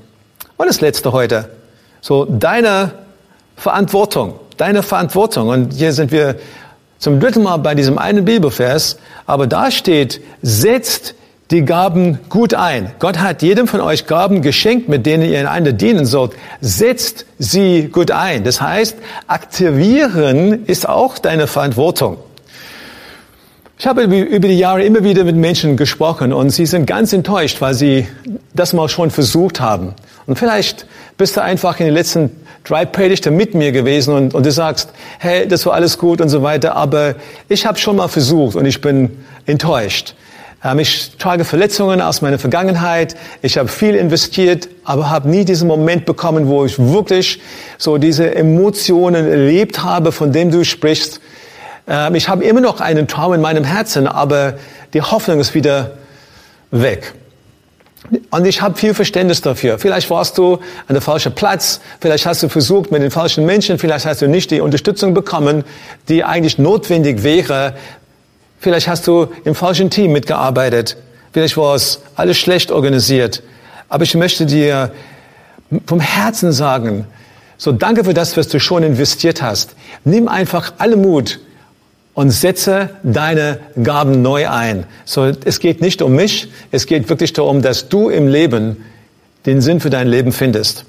Und 0.57 0.69
das 0.69 0.81
Letzte 0.81 1.13
heute. 1.13 1.49
So, 2.01 2.25
deine 2.25 2.93
Verantwortung, 3.57 4.35
deine 4.57 4.83
Verantwortung. 4.83 5.49
Und 5.49 5.73
hier 5.73 5.93
sind 5.93 6.13
wir 6.13 6.37
zum 6.99 7.21
dritten 7.21 7.43
Mal 7.43 7.59
bei 7.59 7.75
diesem 7.75 7.99
einen 7.99 8.25
Bibelvers, 8.25 8.99
aber 9.27 9.47
da 9.47 9.71
steht, 9.71 10.21
setzt 10.43 11.15
die 11.51 11.65
Gaben 11.65 12.19
gut 12.29 12.55
ein. 12.55 12.93
Gott 12.99 13.19
hat 13.19 13.43
jedem 13.43 13.69
von 13.69 13.81
euch 13.81 14.07
Gaben 14.07 14.43
geschenkt, 14.43 14.89
mit 14.89 15.05
denen 15.07 15.25
ihr 15.25 15.39
einander 15.41 15.73
dienen 15.73 16.07
sollt. 16.07 16.33
Setzt 16.61 17.27
sie 17.39 17.89
gut 17.89 18.11
ein. 18.11 18.45
Das 18.45 18.61
heißt, 18.61 18.97
aktivieren 19.27 20.65
ist 20.65 20.89
auch 20.89 21.19
deine 21.19 21.47
Verantwortung. 21.47 22.17
Ich 23.77 23.89
habe 23.89 24.05
über 24.05 24.47
die 24.47 24.57
Jahre 24.57 24.85
immer 24.85 25.03
wieder 25.03 25.25
mit 25.25 25.35
Menschen 25.35 25.77
gesprochen 25.77 26.33
und 26.33 26.51
sie 26.51 26.65
sind 26.65 26.87
ganz 26.87 27.13
enttäuscht, 27.13 27.61
weil 27.61 27.75
sie 27.75 28.07
das 28.55 28.73
mal 28.73 28.89
schon 28.89 29.11
versucht 29.11 29.61
haben. 29.61 29.95
Und 30.27 30.39
vielleicht 30.39 30.87
bist 31.19 31.37
du 31.37 31.43
einfach 31.43 31.81
in 31.81 31.87
den 31.87 31.95
letzten 31.95 32.31
drei 32.63 32.85
Predigten 32.85 33.37
mit 33.37 33.55
mir 33.55 33.73
gewesen 33.73 34.15
und, 34.15 34.35
und 34.35 34.47
du 34.47 34.53
sagst, 34.53 34.91
hey, 35.19 35.49
das 35.49 35.67
war 35.67 35.75
alles 35.75 35.99
gut 35.99 36.21
und 36.21 36.29
so 36.29 36.43
weiter, 36.43 36.77
aber 36.77 37.17
ich 37.49 37.67
habe 37.67 37.77
schon 37.77 37.97
mal 37.97 38.07
versucht 38.07 38.55
und 38.55 38.65
ich 38.65 38.81
bin 38.81 39.25
enttäuscht. 39.45 40.15
Ähm, 40.63 40.79
ich 40.79 41.17
trage 41.19 41.45
Verletzungen 41.45 42.01
aus 42.01 42.23
meiner 42.23 42.39
Vergangenheit. 42.39 43.17
Ich 43.43 43.59
habe 43.59 43.69
viel 43.69 43.97
investiert, 43.97 44.69
aber 44.85 45.11
habe 45.11 45.29
nie 45.29 45.45
diesen 45.45 45.67
Moment 45.67 46.07
bekommen, 46.07 46.47
wo 46.47 46.65
ich 46.65 46.79
wirklich 46.79 47.41
so 47.77 47.99
diese 47.99 48.35
Emotionen 48.35 49.27
erlebt 49.27 49.83
habe, 49.83 50.13
von 50.13 50.33
dem 50.33 50.53
du 50.53 50.65
sprichst. 50.65 51.21
Ähm, 51.87 52.15
ich 52.15 52.29
habe 52.29 52.45
immer 52.45 52.61
noch 52.61 52.81
einen 52.81 53.09
Traum 53.09 53.35
in 53.35 53.41
meinem 53.41 53.65
Herzen, 53.65 54.07
aber 54.07 54.55
die 54.93 55.03
Hoffnung 55.03 55.41
ist 55.41 55.55
wieder 55.55 55.93
weg. 56.71 57.15
Und 58.31 58.45
ich 58.45 58.61
habe 58.61 58.77
viel 58.77 58.93
Verständnis 58.93 59.41
dafür. 59.41 59.79
Vielleicht 59.79 60.11
warst 60.11 60.37
du 60.37 60.57
an 60.89 60.95
der 60.95 61.01
falschen 61.01 61.35
Platz, 61.35 61.81
vielleicht 62.01 62.27
hast 62.27 62.43
du 62.43 62.49
versucht 62.49 62.91
mit 62.91 63.01
den 63.01 63.11
falschen 63.11 63.47
Menschen, 63.47 63.79
vielleicht 63.79 64.05
hast 64.05 64.21
du 64.21 64.29
nicht 64.29 64.51
die 64.51 64.61
Unterstützung 64.61 65.15
bekommen, 65.15 65.65
die 66.09 66.23
eigentlich 66.23 66.59
notwendig 66.59 67.23
wäre, 67.23 67.75
Vielleicht 68.65 68.89
hast 68.89 69.07
du 69.07 69.27
im 69.45 69.55
falschen 69.55 69.91
Team 69.91 70.13
mitgearbeitet. 70.13 70.97
Vielleicht 71.35 71.59
war 71.59 71.75
es 71.75 72.01
alles 72.17 72.39
schlecht 72.39 72.71
organisiert. 72.71 73.43
Aber 73.91 74.05
ich 74.05 74.15
möchte 74.15 74.47
dir 74.47 74.91
vom 75.87 76.01
Herzen 76.01 76.51
sagen, 76.51 77.07
so 77.59 77.73
danke 77.73 78.05
für 78.05 78.15
das, 78.15 78.39
was 78.39 78.49
du 78.49 78.59
schon 78.59 78.83
investiert 78.83 79.43
hast. 79.43 79.75
Nimm 80.05 80.29
einfach 80.29 80.73
alle 80.79 80.97
Mut 80.97 81.41
und 82.15 82.31
setze 82.31 82.91
deine 83.03 83.59
Gaben 83.83 84.23
neu 84.23 84.49
ein. 84.49 84.87
So, 85.05 85.25
es 85.45 85.59
geht 85.59 85.81
nicht 85.81 86.01
um 86.01 86.15
mich, 86.15 86.49
es 86.71 86.87
geht 86.87 87.09
wirklich 87.09 87.33
darum, 87.33 87.61
dass 87.61 87.89
du 87.89 88.09
im 88.09 88.29
Leben 88.29 88.85
den 89.47 89.61
Sinn 89.61 89.81
für 89.81 89.91
dein 89.91 90.09
Leben 90.09 90.33
findest. 90.33 90.85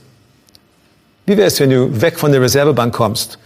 Wie 1.25 1.35
wäre 1.37 1.47
es, 1.47 1.59
wenn 1.59 1.71
du 1.71 2.01
weg 2.01 2.19
von 2.19 2.31
der 2.31 2.41
Reservebank 2.41 2.93
kommst? 2.93 3.39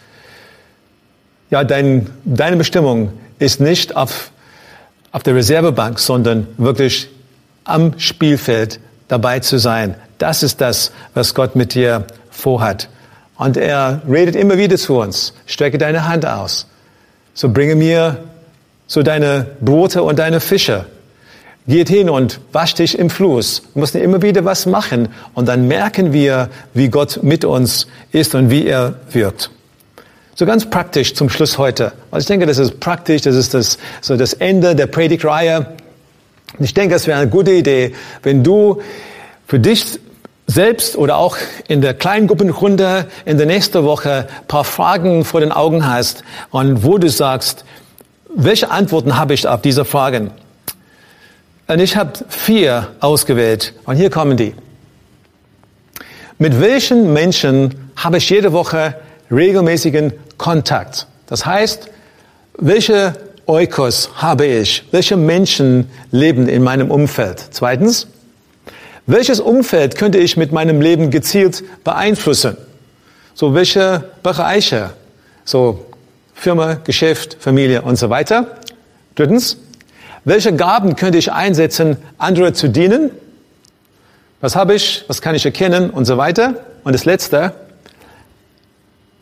Ja, 1.49 1.63
dein, 1.63 2.09
deine 2.25 2.57
Bestimmung 2.57 3.13
ist 3.39 3.61
nicht 3.61 3.95
auf, 3.95 4.31
auf 5.11 5.23
der 5.23 5.35
Reservebank, 5.35 5.99
sondern 5.99 6.47
wirklich 6.57 7.07
am 7.63 7.97
Spielfeld 7.97 8.79
dabei 9.07 9.39
zu 9.39 9.57
sein. 9.57 9.95
Das 10.17 10.43
ist 10.43 10.59
das, 10.59 10.91
was 11.13 11.33
Gott 11.33 11.55
mit 11.55 11.73
dir 11.73 12.05
vorhat. 12.29 12.89
Und 13.37 13.55
er 13.55 14.01
redet 14.07 14.35
immer 14.35 14.57
wieder 14.57 14.75
zu 14.75 14.99
uns. 14.99 15.33
Strecke 15.45 15.77
deine 15.77 16.07
Hand 16.07 16.25
aus. 16.25 16.68
So 17.39 17.47
bringe 17.47 17.75
mir 17.75 18.17
so 18.85 19.01
deine 19.01 19.45
Brote 19.61 20.03
und 20.03 20.19
deine 20.19 20.41
Fische. 20.41 20.87
Geht 21.69 21.87
hin 21.87 22.09
und 22.09 22.41
wasch 22.51 22.73
dich 22.73 22.99
im 22.99 23.09
Fluss. 23.09 23.61
Wir 23.73 23.79
müssen 23.79 24.01
immer 24.01 24.21
wieder 24.21 24.43
was 24.43 24.65
machen. 24.65 25.07
Und 25.35 25.47
dann 25.47 25.65
merken 25.65 26.11
wir, 26.11 26.49
wie 26.73 26.89
Gott 26.89 27.23
mit 27.23 27.45
uns 27.45 27.87
ist 28.11 28.35
und 28.35 28.49
wie 28.49 28.67
er 28.67 28.95
wirkt. 29.13 29.51
So 30.35 30.45
ganz 30.45 30.69
praktisch 30.69 31.15
zum 31.15 31.29
Schluss 31.29 31.57
heute. 31.57 31.93
Also 32.11 32.23
ich 32.23 32.27
denke, 32.27 32.45
das 32.45 32.57
ist 32.57 32.81
praktisch, 32.81 33.21
das 33.21 33.37
ist 33.37 33.53
das, 33.53 33.77
so 34.01 34.17
das 34.17 34.33
Ende 34.33 34.75
der 34.75 34.87
Predigtreihe. 34.87 35.77
Ich 36.59 36.73
denke, 36.73 36.95
es 36.95 37.07
wäre 37.07 37.21
eine 37.21 37.29
gute 37.29 37.53
Idee, 37.53 37.95
wenn 38.21 38.43
du 38.43 38.81
für 39.47 39.59
dich 39.59 39.97
selbst 40.49 40.95
oder 40.95 41.17
auch 41.17 41.37
in 41.67 41.81
der 41.81 41.93
kleinen 41.93 42.25
Gruppenrunde 42.25 43.05
in 43.25 43.37
der 43.37 43.45
nächsten 43.45 43.83
Woche 43.83 44.27
paar 44.47 44.63
Fragen 44.63 45.23
vor 45.23 45.41
den 45.41 45.51
Augen 45.51 45.87
hast 45.87 46.23
und 46.49 46.83
wo 46.83 46.97
du 46.97 47.07
sagst, 47.07 47.65
welche 48.35 48.71
Antworten 48.71 49.15
habe 49.15 49.35
ich 49.35 49.47
auf 49.47 49.61
diese 49.61 49.85
Fragen? 49.85 50.31
Und 51.67 51.79
ich 51.79 51.95
habe 51.95 52.13
vier 52.29 52.87
ausgewählt 52.99 53.73
und 53.85 53.97
hier 53.97 54.09
kommen 54.09 54.37
die. 54.37 54.55
Mit 56.39 56.59
welchen 56.59 57.13
Menschen 57.13 57.91
habe 57.95 58.17
ich 58.17 58.27
jede 58.27 58.51
Woche 58.51 58.95
regelmäßigen 59.29 60.13
Kontakt. 60.37 61.05
Das 61.27 61.45
heißt, 61.45 61.91
welche 62.57 63.13
Eukos 63.45 64.09
habe 64.15 64.47
ich? 64.47 64.83
Welche 64.89 65.15
Menschen 65.15 65.91
leben 66.09 66.47
in 66.47 66.63
meinem 66.63 66.89
Umfeld? 66.89 67.39
Zweitens, 67.51 68.07
welches 69.09 69.39
Umfeld 69.39 69.95
könnte 69.95 70.19
ich 70.19 70.37
mit 70.37 70.51
meinem 70.51 70.81
Leben 70.81 71.09
gezielt 71.09 71.63
beeinflussen? 71.83 72.57
So 73.33 73.55
welche 73.55 74.03
Bereiche? 74.21 74.91
So 75.45 75.85
Firma, 76.35 76.75
Geschäft, 76.75 77.37
Familie 77.39 77.81
und 77.81 77.97
so 77.97 78.09
weiter. 78.09 78.59
Drittens, 79.15 79.57
welche 80.25 80.55
Gaben 80.55 80.95
könnte 80.95 81.17
ich 81.17 81.31
einsetzen, 81.31 81.97
andere 82.19 82.53
zu 82.53 82.69
dienen? 82.69 83.09
Was 84.41 84.55
habe 84.55 84.75
ich? 84.75 85.03
Was 85.07 85.21
kann 85.21 85.33
ich 85.33 85.43
erkennen? 85.43 85.89
Und 85.89 86.05
so 86.05 86.17
weiter. 86.17 86.53
Und 86.83 86.93
das 86.93 87.05
Letzte, 87.05 87.53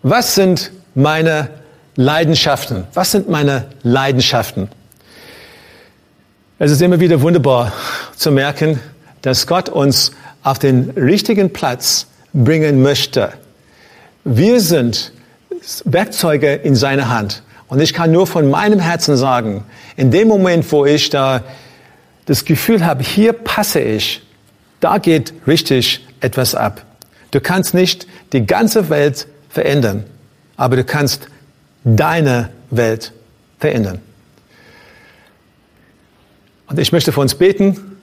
was 0.04 0.36
sind 0.36 0.72
meine 0.96 1.50
Leidenschaften? 1.96 2.84
Was 2.94 3.12
sind 3.12 3.30
meine 3.30 3.68
Leidenschaften? 3.84 4.68
Es 6.60 6.72
ist 6.72 6.82
immer 6.82 7.00
wieder 7.00 7.22
wunderbar 7.22 7.72
zu 8.16 8.32
merken, 8.32 8.80
dass 9.22 9.48
Gott 9.48 9.70
uns 9.70 10.12
auf 10.44 10.60
den 10.60 10.92
richtigen 10.92 11.52
Platz 11.52 12.08
bringen 12.34 12.82
möchte. 12.82 13.34
Wir 14.24 14.60
sind 14.60 15.12
Werkzeuge 15.86 16.54
in 16.54 16.76
seiner 16.76 17.10
Hand. 17.10 17.44
Und 17.68 17.82
ich 17.82 17.94
kann 17.94 18.12
nur 18.12 18.28
von 18.28 18.50
meinem 18.50 18.80
Herzen 18.80 19.18
sagen, 19.18 19.66
in 19.98 20.12
dem 20.12 20.28
Moment, 20.28 20.72
wo 20.72 20.86
ich 20.86 21.10
da 21.10 21.44
das 22.26 22.46
Gefühl 22.46 22.86
habe, 22.86 23.04
hier 23.04 23.34
passe 23.34 23.80
ich, 23.80 24.22
da 24.80 24.98
geht 25.00 25.34
richtig 25.46 26.06
etwas 26.20 26.56
ab. 26.56 26.86
Du 27.32 27.42
kannst 27.42 27.74
nicht 27.74 28.08
die 28.32 28.46
ganze 28.46 28.90
Welt 28.90 29.28
verändern, 29.50 30.06
aber 30.56 30.76
du 30.78 30.84
kannst 30.84 31.28
deine 31.84 32.50
Welt 32.70 33.12
verändern. 33.60 34.00
Und 36.68 36.80
ich 36.80 36.92
möchte 36.92 37.12
für 37.12 37.22
uns 37.22 37.36
beten. 37.36 37.97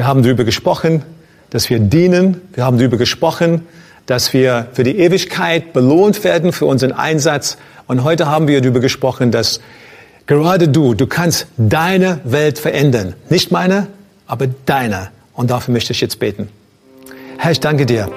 Wir 0.00 0.06
haben 0.06 0.22
darüber 0.22 0.44
gesprochen, 0.44 1.02
dass 1.50 1.68
wir 1.68 1.78
dienen. 1.78 2.40
Wir 2.54 2.64
haben 2.64 2.78
darüber 2.78 2.96
gesprochen, 2.96 3.66
dass 4.06 4.32
wir 4.32 4.68
für 4.72 4.82
die 4.82 4.98
Ewigkeit 4.98 5.74
belohnt 5.74 6.24
werden 6.24 6.54
für 6.54 6.64
unseren 6.64 6.92
Einsatz. 6.92 7.58
Und 7.86 8.02
heute 8.02 8.26
haben 8.26 8.48
wir 8.48 8.62
darüber 8.62 8.80
gesprochen, 8.80 9.30
dass 9.30 9.60
gerade 10.24 10.68
du, 10.68 10.94
du 10.94 11.06
kannst 11.06 11.48
deine 11.58 12.20
Welt 12.24 12.58
verändern. 12.58 13.12
Nicht 13.28 13.52
meine, 13.52 13.88
aber 14.26 14.46
deine. 14.64 15.10
Und 15.34 15.50
dafür 15.50 15.72
möchte 15.72 15.92
ich 15.92 16.00
jetzt 16.00 16.18
beten. 16.18 16.48
Herr, 17.36 17.50
ich 17.50 17.60
danke 17.60 17.84
dir 17.84 18.10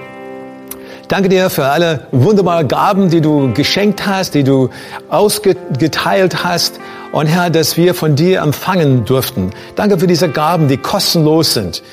Danke 1.10 1.28
dir 1.28 1.50
für 1.50 1.66
alle 1.66 2.08
wunderbaren 2.12 2.68
Gaben, 2.68 3.10
die 3.10 3.20
du 3.20 3.54
geschenkt 3.54 4.08
hast, 4.08 4.36
die 4.36 4.44
du 4.44 4.70
ausgeteilt 5.10 6.44
hast. 6.44 6.80
Und 7.12 7.28
Herr, 7.28 7.50
dass 7.50 7.76
wir 7.78 7.94
von 7.94 8.16
dir 8.16 8.42
empfangen 8.42 9.06
durften. 9.06 9.52
Danke 9.76 10.00
für 10.00 10.08
diese 10.08 10.30
Gaben, 10.30 10.68
die 10.70 10.78
kostenlos 10.78 11.54
sind. 11.54 11.84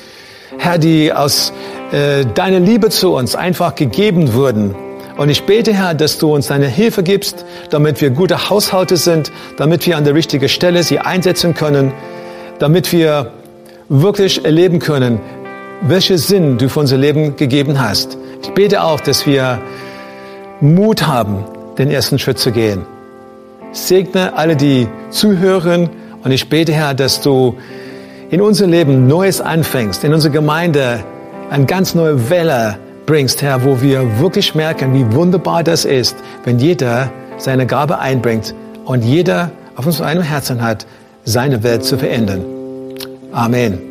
Herr, 0.57 0.77
die 0.77 1.11
aus 1.13 1.51
äh, 1.91 2.25
deiner 2.25 2.59
Liebe 2.59 2.89
zu 2.89 3.13
uns 3.13 3.35
einfach 3.35 3.75
gegeben 3.75 4.33
wurden. 4.33 4.75
Und 5.17 5.29
ich 5.29 5.43
bete, 5.43 5.73
Herr, 5.73 5.93
dass 5.93 6.17
du 6.17 6.33
uns 6.33 6.47
deine 6.47 6.67
Hilfe 6.67 7.03
gibst, 7.03 7.45
damit 7.69 8.01
wir 8.01 8.09
gute 8.11 8.49
Haushalte 8.49 8.95
sind, 8.97 9.31
damit 9.57 9.85
wir 9.85 9.97
an 9.97 10.05
der 10.05 10.15
richtigen 10.15 10.47
Stelle 10.47 10.83
sie 10.83 10.99
einsetzen 10.99 11.53
können, 11.53 11.91
damit 12.59 12.91
wir 12.91 13.31
wirklich 13.89 14.45
erleben 14.45 14.79
können, 14.79 15.19
welchen 15.81 16.17
Sinn 16.17 16.57
du 16.57 16.69
für 16.69 16.79
unser 16.79 16.97
Leben 16.97 17.35
gegeben 17.35 17.79
hast. 17.81 18.17
Ich 18.43 18.51
bete 18.51 18.83
auch, 18.83 18.99
dass 18.99 19.25
wir 19.25 19.59
Mut 20.61 21.07
haben, 21.07 21.43
den 21.77 21.91
ersten 21.91 22.19
Schritt 22.19 22.39
zu 22.39 22.51
gehen. 22.51 22.85
Segne 23.71 24.35
alle, 24.35 24.55
die 24.55 24.87
zuhören. 25.09 25.89
Und 26.23 26.31
ich 26.31 26.49
bete, 26.49 26.73
Herr, 26.73 26.93
dass 26.93 27.21
du 27.21 27.55
in 28.29 28.41
unser 28.41 28.67
Leben 28.67 29.07
Neues 29.07 29.41
anfängst, 29.41 30.03
in 30.03 30.13
unsere 30.13 30.33
Gemeinde 30.33 31.03
eine 31.49 31.65
ganz 31.65 31.95
neue 31.95 32.29
Welle 32.29 32.77
bringst, 33.05 33.41
Herr, 33.41 33.63
wo 33.65 33.81
wir 33.81 34.19
wirklich 34.19 34.55
merken, 34.55 34.93
wie 34.93 35.15
wunderbar 35.15 35.63
das 35.63 35.85
ist, 35.85 36.15
wenn 36.43 36.59
jeder 36.59 37.11
seine 37.37 37.65
Gabe 37.65 37.99
einbringt 37.99 38.53
und 38.85 39.03
jeder 39.03 39.51
auf 39.75 39.85
uns 39.85 40.01
einem 40.01 40.21
Herzen 40.23 40.61
hat, 40.61 40.85
seine 41.23 41.63
Welt 41.63 41.83
zu 41.83 41.97
verändern. 41.97 42.45
Amen. 43.31 43.90